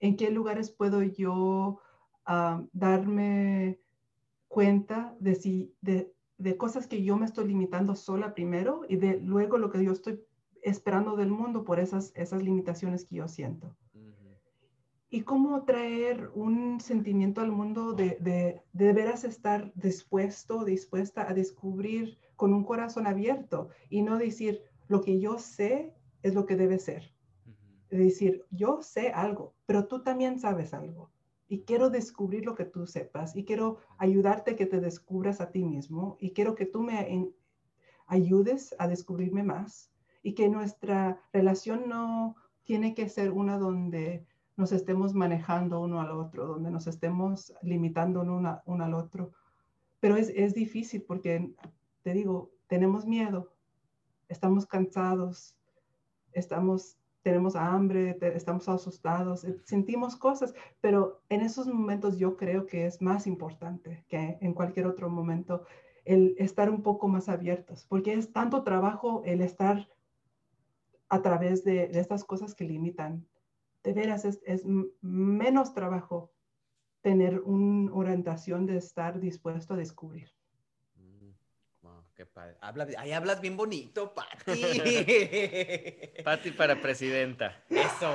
[0.00, 1.78] en qué lugares puedo yo
[2.24, 3.78] ah, darme
[4.48, 6.12] cuenta de, si, de,
[6.56, 10.20] cosas que yo me estoy limitando sola primero y de luego lo que yo estoy
[10.62, 13.76] esperando del mundo por esas, esas limitaciones que yo siento.
[15.10, 21.34] Y cómo traer un sentimiento al mundo de, de, de veras estar dispuesto, dispuesta a
[21.34, 26.56] descubrir con un corazón abierto y no decir lo que yo sé es lo que
[26.56, 27.12] debe ser
[27.96, 31.10] decir, yo sé algo, pero tú también sabes algo.
[31.48, 35.50] Y quiero descubrir lo que tú sepas y quiero ayudarte a que te descubras a
[35.50, 37.32] ti mismo y quiero que tú me
[38.06, 39.90] ayudes a descubrirme más
[40.22, 44.24] y que nuestra relación no tiene que ser una donde
[44.60, 49.32] nos estemos manejando uno al otro, donde nos estemos limitando uno, uno al otro.
[49.98, 51.52] Pero es, es difícil porque,
[52.02, 53.52] te digo, tenemos miedo,
[54.28, 55.56] estamos cansados,
[56.32, 62.86] estamos tenemos hambre, estamos asustados, eh, sentimos cosas, pero en esos momentos yo creo que
[62.86, 65.64] es más importante que en cualquier otro momento
[66.06, 69.86] el estar un poco más abiertos, porque es tanto trabajo el estar
[71.10, 73.26] a través de, estas cosas que limitan.
[73.82, 74.64] De veras, es, es
[75.00, 76.32] menos trabajo
[77.00, 80.28] tener una orientación de estar dispuesto a descubrir.
[82.98, 84.62] ahí hablas bien bonito, Pati.
[86.24, 87.64] Pati para presidenta.
[87.70, 88.14] Eso.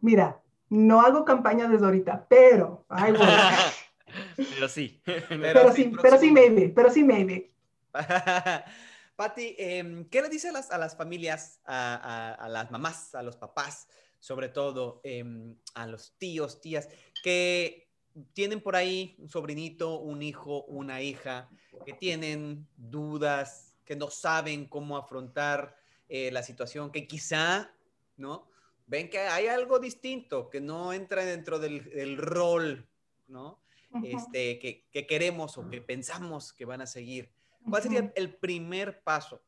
[0.00, 2.86] Mira, no hago campaña desde ahorita, pero.
[4.36, 5.00] pero sí.
[5.04, 6.68] Pero, sí, pero sí, maybe.
[6.70, 7.52] Pero sí, maybe.
[9.16, 13.22] Pati, em, ¿qué le dice a las, a las familias, a, a, las mamás, a
[13.22, 13.86] los papás,
[14.20, 16.88] sobre todo em, a los tíos, tías,
[17.22, 17.88] que
[18.32, 21.48] tienen por ahí un sobrinito, un hijo, una hija,
[21.84, 25.76] que tienen dudas, que no saben cómo afrontar
[26.08, 27.74] eh, la situación, que quizá,
[28.16, 28.48] ¿no?
[28.86, 32.88] Ven que hay algo distinto, que no entra dentro del, rol,
[33.28, 33.62] ¿no?
[34.04, 37.30] este, que, queremos o que pensamos que van a seguir.
[37.68, 39.42] ¿Cuál sería el primer paso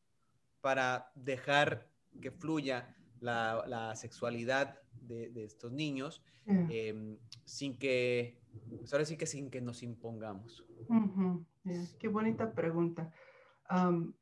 [0.61, 1.89] para dejar
[2.21, 8.41] que fluya la, sexualidad de, estos niños em, sin que
[8.77, 10.65] pues ahora sí que sin que nos impongamos.
[11.99, 13.11] Qué bonita pregunta.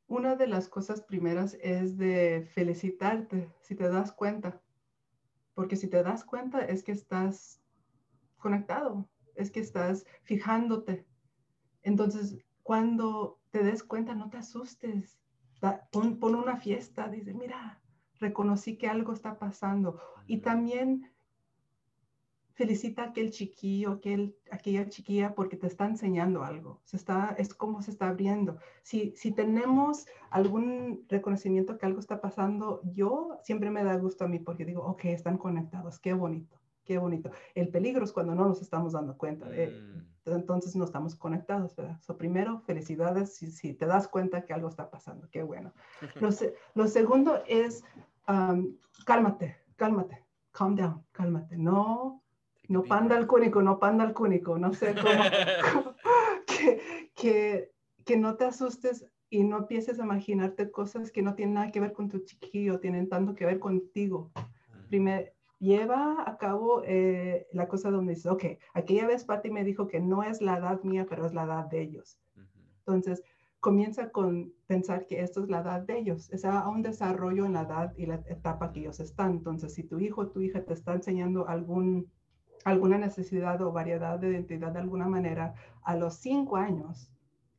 [0.08, 4.62] una de las cosas primeras es de felicitarte si te das cuenta,
[5.54, 7.62] porque si te das cuenta es que estás
[8.38, 11.06] conectado, es que estás fijándote.
[11.84, 15.20] Entonces, cuando te des cuenta, no te asustes,
[15.91, 17.80] pon, pon una fiesta, dice, mira,
[18.22, 19.99] reconocí que algo está pasando.
[20.28, 21.11] Y también
[22.53, 26.80] felicita a aquel chiquillo, aquel, aquella chiquilla, porque te está enseñando algo.
[26.86, 28.57] Se está, es como se está abriendo.
[28.84, 34.28] Si, si tenemos algún reconocimiento que algo está pasando, yo siempre me da gusto a
[34.28, 36.55] mí porque digo, ok, están conectados, qué bonito,
[36.86, 37.32] qué bonito.
[37.55, 39.47] El peligro es cuando no nos estamos dando cuenta.
[39.47, 40.30] Mm.
[40.32, 41.99] entonces no estamos conectados, ¿verdad?
[42.01, 45.74] So, primero, felicidades si, si, te das cuenta que algo está pasando, qué bueno.
[46.22, 46.30] Lo,
[46.76, 47.84] lo segundo es,
[49.05, 51.57] cálmate, cálmate, calm down, cálmate.
[51.57, 52.21] No
[52.71, 55.93] no panda al cúnico, no panda al cúnico, no sé cómo,
[56.47, 57.71] que, que,
[58.05, 61.79] que no te asustes y no empieces a imaginarte cosas que no tienen nada que
[61.79, 64.32] ver con tu chiquillo, tienen tanto que ver contigo.
[64.88, 65.29] Primero,
[65.59, 69.99] lleva a cabo eh, la cosa donde dices, ok, aquella vez Patti me dijo que
[69.99, 72.19] no es la edad mía, pero es la edad de ellos.
[72.79, 73.23] Entonces,
[73.62, 77.53] comienza con pensar que esto es la edad de ellos, es a un desarrollo en
[77.53, 79.34] la edad y la etapa que ellos están.
[79.34, 82.12] Entonces, si tu hijo o tu hija te está enseñando algún,
[82.66, 85.53] alguna necesidad o variedad de identidad de alguna manera,
[85.84, 87.12] a los cinco años,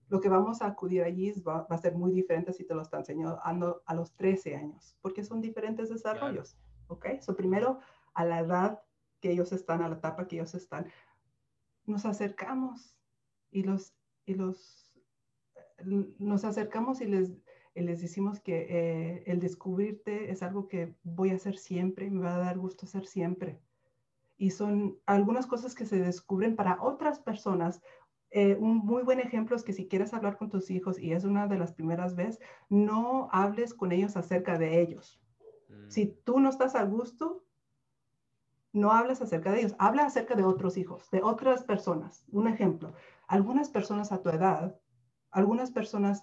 [0.08, 2.98] lo que vamos a acudir allí va, a ser muy diferente si te lo está
[2.98, 3.40] enseñando
[3.86, 6.58] a los 13 años, porque son diferentes desarrollos.
[6.88, 7.06] ¿Ok?
[7.20, 7.78] So, primero,
[8.12, 8.82] a la edad
[9.20, 10.88] que ellos están, a la etapa que ellos están,
[11.86, 12.96] nos acercamos
[13.52, 13.94] y los,
[14.26, 14.81] y los
[15.84, 17.32] nos acercamos y les,
[17.74, 22.36] les decimos que eh, el descubrirte es algo que voy a hacer siempre, me va
[22.36, 23.60] a dar gusto hacer siempre.
[24.36, 27.82] Y son algunas cosas que se descubren para otras personas.
[28.30, 31.24] Eh, un muy buen ejemplo es que si quieres hablar con tus hijos y es
[31.24, 35.20] una de las primeras veces, no hables con ellos acerca de ellos.
[35.88, 36.14] Si mm.
[36.24, 37.44] tú no estás a gusto,
[38.72, 42.24] no hables acerca de ellos, habla acerca de otros hijos, de otras personas.
[42.32, 42.94] Un ejemplo,
[43.26, 44.78] algunas personas a tu edad
[45.32, 46.22] algunas personas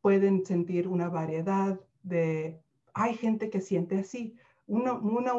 [0.00, 2.60] pueden sentir una variedad de,
[2.94, 4.36] hay gente que siente así.
[4.66, 5.32] Una, una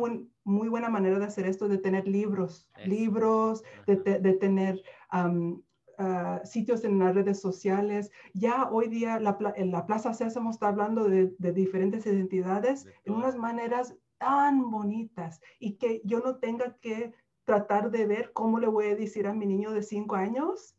[0.44, 3.96] muy buena manera de hacer esto es de tener libros, libros, de,
[4.40, 4.82] tener
[5.12, 8.12] ah, sitios en las redes sociales.
[8.34, 13.36] Ya hoy día la, en la Plaza Sésamo está hablando de, diferentes identidades en unas
[13.36, 17.14] maneras tan bonitas y que yo no tenga que
[17.46, 20.76] tratar de ver cómo le voy a decir a mi niño de cinco años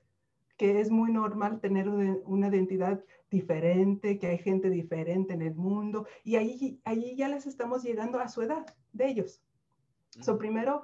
[0.60, 6.06] que es muy normal tener una identidad diferente, que hay gente diferente en el mundo
[6.22, 9.42] y ahí, ahí ya les estamos llegando a su edad de ellos.
[10.20, 10.82] So, primero,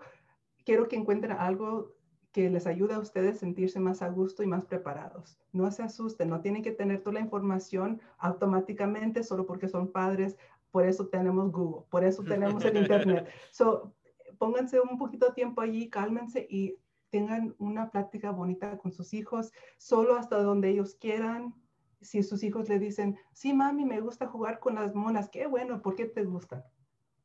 [0.65, 1.93] quiero que encuentren algo
[2.33, 5.39] que les ayude a ustedes a sentirse más a gusto y más preparados.
[5.53, 10.39] No se asusten, no tienen que tener toda la información automáticamente solo porque son padres.
[10.71, 13.29] Por eso tenemos Google, por eso tenemos el Internet.
[13.51, 13.93] So,
[14.39, 16.79] pónganse un poquito de tiempo allí, cálmense y
[17.11, 21.55] tengan una plática bonita con sus hijos, solo hasta donde ellos quieran.
[22.01, 25.83] Si sus hijos le dicen, sí, mami, me gusta jugar con las monas, qué bueno,
[25.83, 26.63] ¿por qué te gustan?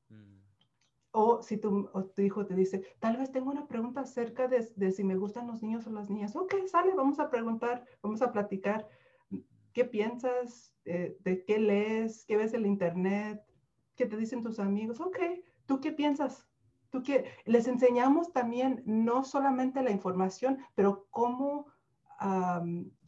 [0.09, 0.39] Mm.
[1.11, 4.91] O si tu, tu, hijo te dice, tal vez tengo una pregunta acerca de, de,
[4.91, 6.35] si me gustan los niños o las niñas.
[6.35, 8.87] Ok, sale, vamos a preguntar, vamos a platicar.
[9.73, 10.73] ¿Qué piensas?
[10.85, 12.25] Eh, ¿De qué lees?
[12.25, 13.41] ¿Qué ves en el internet?
[13.95, 14.99] ¿Qué te dicen tus amigos?
[14.99, 15.19] Ok,
[15.65, 16.47] ¿tú qué piensas?
[16.91, 21.65] Tú que les enseñamos también no solamente la información, pero cómo,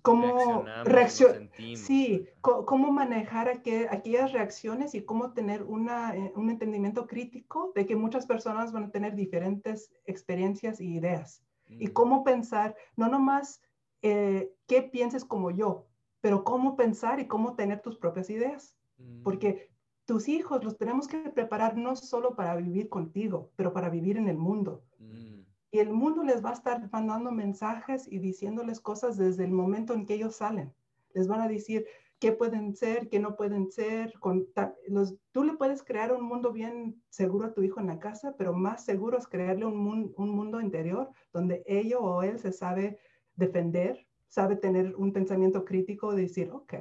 [0.01, 7.71] cómo reaccionar, sí, cómo manejar aquellas reacciones y cómo tener una, eh, un entendimiento crítico
[7.75, 11.43] de que muchas personas van a tener diferentes experiencias y ideas.
[11.67, 13.61] Y cómo pensar, no nomás
[14.03, 15.87] eh, qué pienses como yo,
[16.21, 18.77] pero cómo pensar y cómo tener tus propias ideas.
[18.97, 19.23] Mm.
[19.23, 19.72] Porque
[20.05, 24.27] tus hijos los tenemos que preparar no solo para vivir contigo, pero para vivir en
[24.27, 24.83] el mundo.
[24.99, 25.41] Mm.
[25.71, 29.93] Y el mundo les va a estar mandando mensajes y diciéndoles cosas desde el momento
[29.93, 30.73] en que ellos salen.
[31.13, 31.85] Les van a decir
[32.19, 34.13] qué pueden ser, qué no pueden ser.
[34.19, 34.47] Con
[34.87, 38.35] los, tú le puedes crear un mundo bien seguro a tu hijo en la casa,
[38.37, 42.99] pero más seguro es crearle un, un mundo interior donde ello o él se sabe
[43.35, 46.73] defender, sabe tener un pensamiento crítico de decir, ok,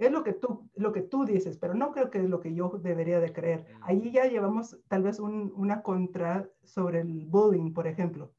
[0.00, 2.54] es lo que tú, lo que tú dices, pero no creo que es lo que
[2.54, 3.60] yo debería de creer.
[3.60, 3.82] Mm.
[3.82, 8.32] Allí ya llevamos tal vez una contra sobre el bullying, por ejemplo.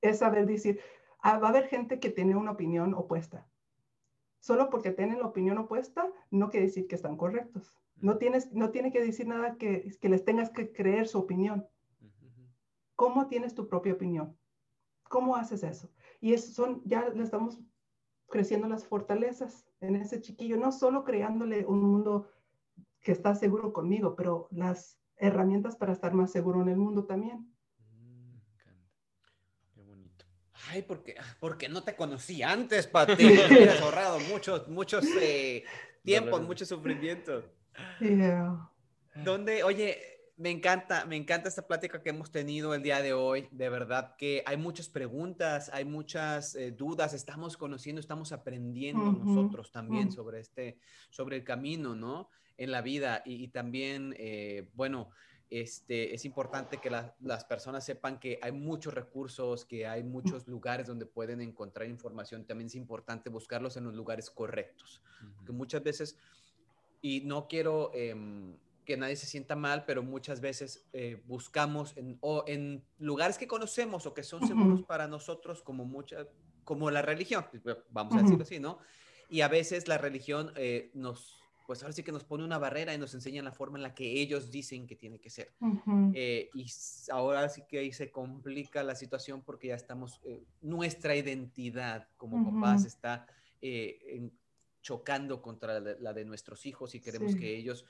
[0.00, 0.80] Es saber decir,
[1.20, 3.46] ah, va a haber gente que tiene una opinión opuesta.
[4.40, 7.80] Solo porque tienen la opinión opuesta, no quiere decir que están correctos.
[7.96, 11.66] No, tienes, no tiene que decir nada que, que les tengas que creer su opinión.
[12.96, 14.36] ¿Cómo tienes tu propia opinión?
[15.08, 15.88] ¿Cómo haces eso?
[16.20, 17.60] Y eso son, ya le estamos
[18.28, 22.30] creciendo las fortalezas en ese chiquillo, no solo creándole un mundo
[23.00, 27.52] que está seguro conmigo, pero las herramientas para estar más seguro en el mundo también.
[27.90, 28.36] Mm,
[29.74, 30.24] qué bonito.
[30.70, 33.14] Ay, porque, porque no te conocí antes, Pati.
[33.24, 35.64] Me hubieras ahorrado muchos, muchos eh,
[36.02, 37.44] tiempos, mucho sufrimiento.
[38.00, 38.70] Yeah.
[39.14, 43.46] ¿Dónde, oye, me encanta, me encanta esta plática que hemos tenido el día de hoy.
[43.52, 49.70] De verdad que hay muchas preguntas, hay muchas eh, dudas, estamos conociendo, estamos aprendiendo nosotros
[49.70, 50.78] también sobre este,
[51.10, 52.28] sobre el camino, ¿no?
[52.56, 55.10] En la vida y, también, eh, bueno,
[55.50, 60.88] este, es importante que las personas sepan que hay muchos recursos, que hay muchos lugares
[60.88, 62.44] donde pueden encontrar información.
[62.44, 65.00] También es importante buscarlos en los lugares correctos,
[65.46, 66.18] que muchas veces,
[67.00, 67.92] y no quiero...
[67.94, 73.38] Em, que nadie se sienta mal, pero muchas veces eh, buscamos en, o en lugares
[73.38, 76.26] que conocemos o que son seguros para nosotros, como mucha,
[76.64, 77.46] como la religión,
[77.90, 78.78] vamos a decirlo así, ¿no?
[79.28, 82.94] Y a veces la religión eh, nos, pues ahora sí que nos pone una barrera
[82.94, 85.54] y nos enseña la forma en la que ellos dicen que tiene que ser.
[86.14, 86.66] Eh, y
[87.10, 90.20] ahora sí que ahí se complica la situación porque ya estamos,
[90.60, 93.26] nuestra identidad como papás está
[94.84, 97.86] chocando contra la, de nuestros hijos y queremos que ellos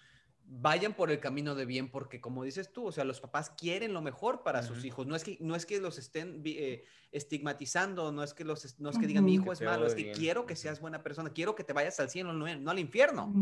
[0.46, 3.92] vayan por el camino de bien, porque como dices tú, o sea, los papás quieren
[3.92, 5.06] lo mejor para sus hijos.
[5.06, 8.90] No es que, no es que los estén eh, estigmatizando, no es que, los, no
[8.90, 11.54] es que digan mi hijo es malo, es que quiero que seas buena persona, quiero
[11.54, 13.32] que te vayas al cielo, no, al infierno,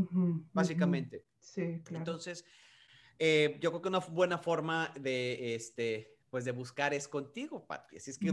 [0.53, 1.25] básicamente.
[1.41, 1.99] Sí, claro.
[1.99, 2.45] Entonces,
[3.19, 7.97] eh, yo creo que una buena forma de, este, pues de buscar es contigo, Pati.
[7.97, 8.33] Así es que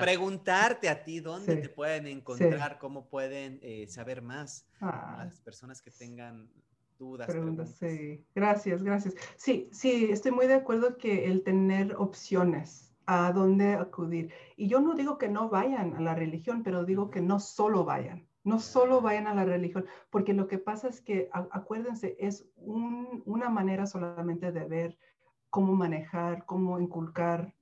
[0.00, 5.22] preguntarte a ti dónde te pueden encontrar, cómo pueden eh, saber más ah.
[5.24, 6.50] las personas que tengan
[6.98, 7.26] dudas.
[7.26, 8.26] Preguntas, sí.
[8.34, 9.14] Gracias, gracias.
[9.36, 14.30] Sí, sí, estoy muy de acuerdo que el tener opciones a dónde acudir.
[14.56, 17.84] Y yo no digo que no vayan a la religión, pero digo que no solo
[17.84, 18.28] vayan.
[18.44, 23.48] No solo vayan a la religión, porque lo que pasa es que, acuérdense, es una
[23.48, 24.98] manera solamente de ver
[25.50, 27.54] cómo manejar, cómo inculcar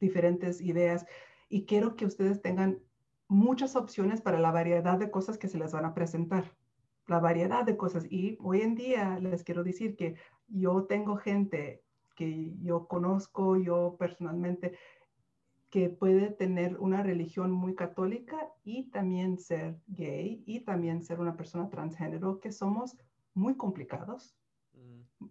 [0.00, 1.06] diferentes ideas.
[1.48, 2.80] Y quiero que ustedes tengan
[3.28, 6.57] muchas opciones para la variedad de cosas que se les van a presentar
[7.08, 8.06] la variedad de cosas.
[8.10, 10.14] Y hoy en día les quiero decir que
[10.46, 11.82] yo tengo gente
[12.14, 14.76] que yo conozco, yo personalmente,
[15.70, 21.36] que puede tener una religión muy católica y también ser gay y también ser una
[21.36, 22.96] persona transgénero, que somos
[23.34, 24.34] muy complicados
[24.74, 25.26] mm.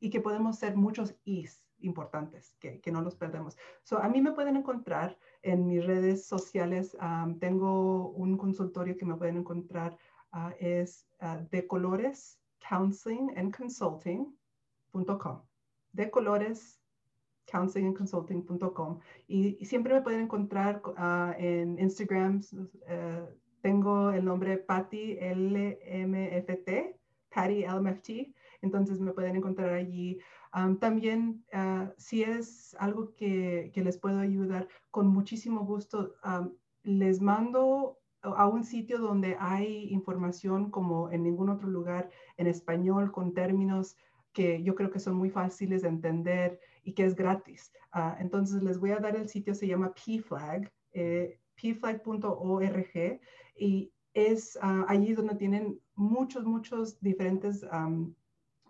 [0.00, 3.56] y que podemos ser muchos is importantes, que, que no los perdemos.
[3.82, 6.96] So, a mí me pueden encontrar en mis redes sociales.
[7.40, 9.96] tengo un consultorio que me pueden encontrar
[10.32, 15.42] Ah, es uh, de colores counseling and consulting.com.
[15.92, 16.80] De colores
[17.46, 19.00] counseling and consulting.com.
[19.26, 22.42] Y, y, siempre me pueden encontrar ah, en Instagram.
[22.86, 23.26] Eh,
[23.60, 26.96] tengo el nombre Patty LMFT,
[27.34, 28.32] Patty LMFT.
[28.62, 30.18] Entonces me pueden encontrar allí.
[30.80, 31.44] también,
[31.96, 36.14] si es algo que, que, les puedo ayudar, con muchísimo gusto,
[36.82, 43.12] les mando a un sitio donde hay información como en ningún otro lugar en español
[43.12, 43.96] con términos
[44.32, 47.72] que yo creo que son muy fáciles de entender y que es gratis.
[47.92, 53.20] Ah, entonces les voy a dar el sitio, se llama PFlag, eh, pflag.org
[53.56, 57.64] y es uh, allí donde tienen muchos, muchos diferentes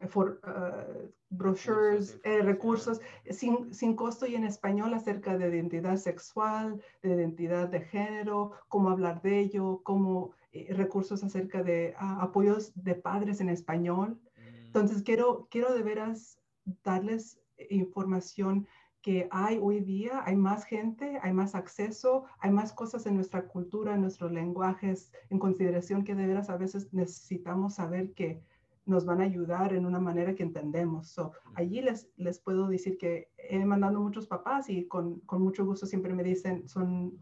[0.09, 6.81] for, uh, brochures, eh, recursos sin, sin, costo y en español acerca de identidad sexual,
[7.03, 12.73] de identidad de género, cómo hablar de ello, cómo eh, recursos acerca de ah, apoyos
[12.75, 14.19] de padres en español.
[14.37, 14.67] Mm.
[14.67, 16.39] Entonces, quiero, quiero de veras
[16.83, 18.67] darles información
[19.03, 23.47] que hay hoy día, hay más gente, hay más acceso, hay más cosas en nuestra
[23.47, 28.43] cultura, en nuestros lenguajes, en consideración que de veras a veces necesitamos saber que
[28.87, 31.09] nos van a ayudar en una manera que entendemos.
[31.09, 35.65] So, allí les, les puedo decir que he mandado muchos papás y con, con mucho
[35.65, 37.19] gusto siempre me dicen son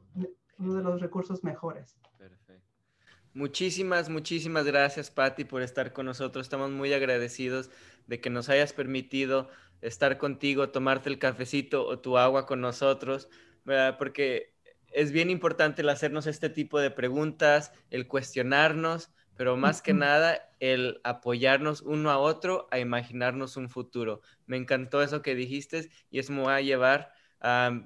[0.59, 1.97] uno de los recursos mejores.
[2.17, 2.65] Perfecto.
[3.35, 6.47] Muchísimas, muchísimas gracias, Patti, por estar con nosotros.
[6.47, 7.71] Estamos muy agradecidos
[8.07, 9.49] de que nos hayas permitido
[9.81, 13.29] estar contigo, tomarte el cafecito o tu agua con nosotros,
[13.65, 13.97] ¿verdad?
[13.99, 14.55] porque
[14.93, 20.51] es bien importante el hacernos este tipo de preguntas, el cuestionarnos pero más que nada
[20.59, 24.20] el apoyarnos uno a otro a imaginarnos un futuro.
[24.47, 27.12] Me encantó eso que dijiste y eso me va a llevar.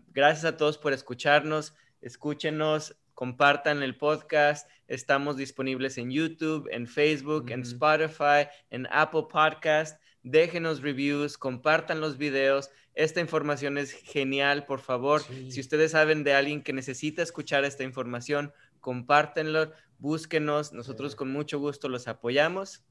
[0.08, 1.74] gracias a todos por escucharnos.
[2.00, 4.66] Escúchenos, compartan el podcast.
[4.88, 10.00] Estamos disponibles en YouTube, en Facebook, en Spotify, en Apple Podcast.
[10.22, 12.70] Déjenos reviews, compartan los videos.
[12.94, 15.20] Esta información es genial, por favor.
[15.50, 19.70] Si ustedes saben de alguien que necesita escuchar esta información, compártenlo
[20.02, 22.84] búsquenos, nosotros con mucho gusto los apoyamos.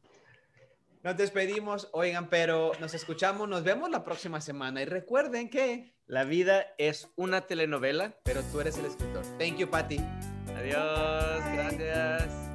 [1.03, 6.24] Nos despedimos, oigan, pero nos escuchamos, nos vemos la próxima semana y recuerden que la
[6.24, 9.24] vida es una telenovela, pero tú eres el escritor.
[9.38, 9.97] Thank you, Patty.
[10.55, 12.51] Adiós, gracias.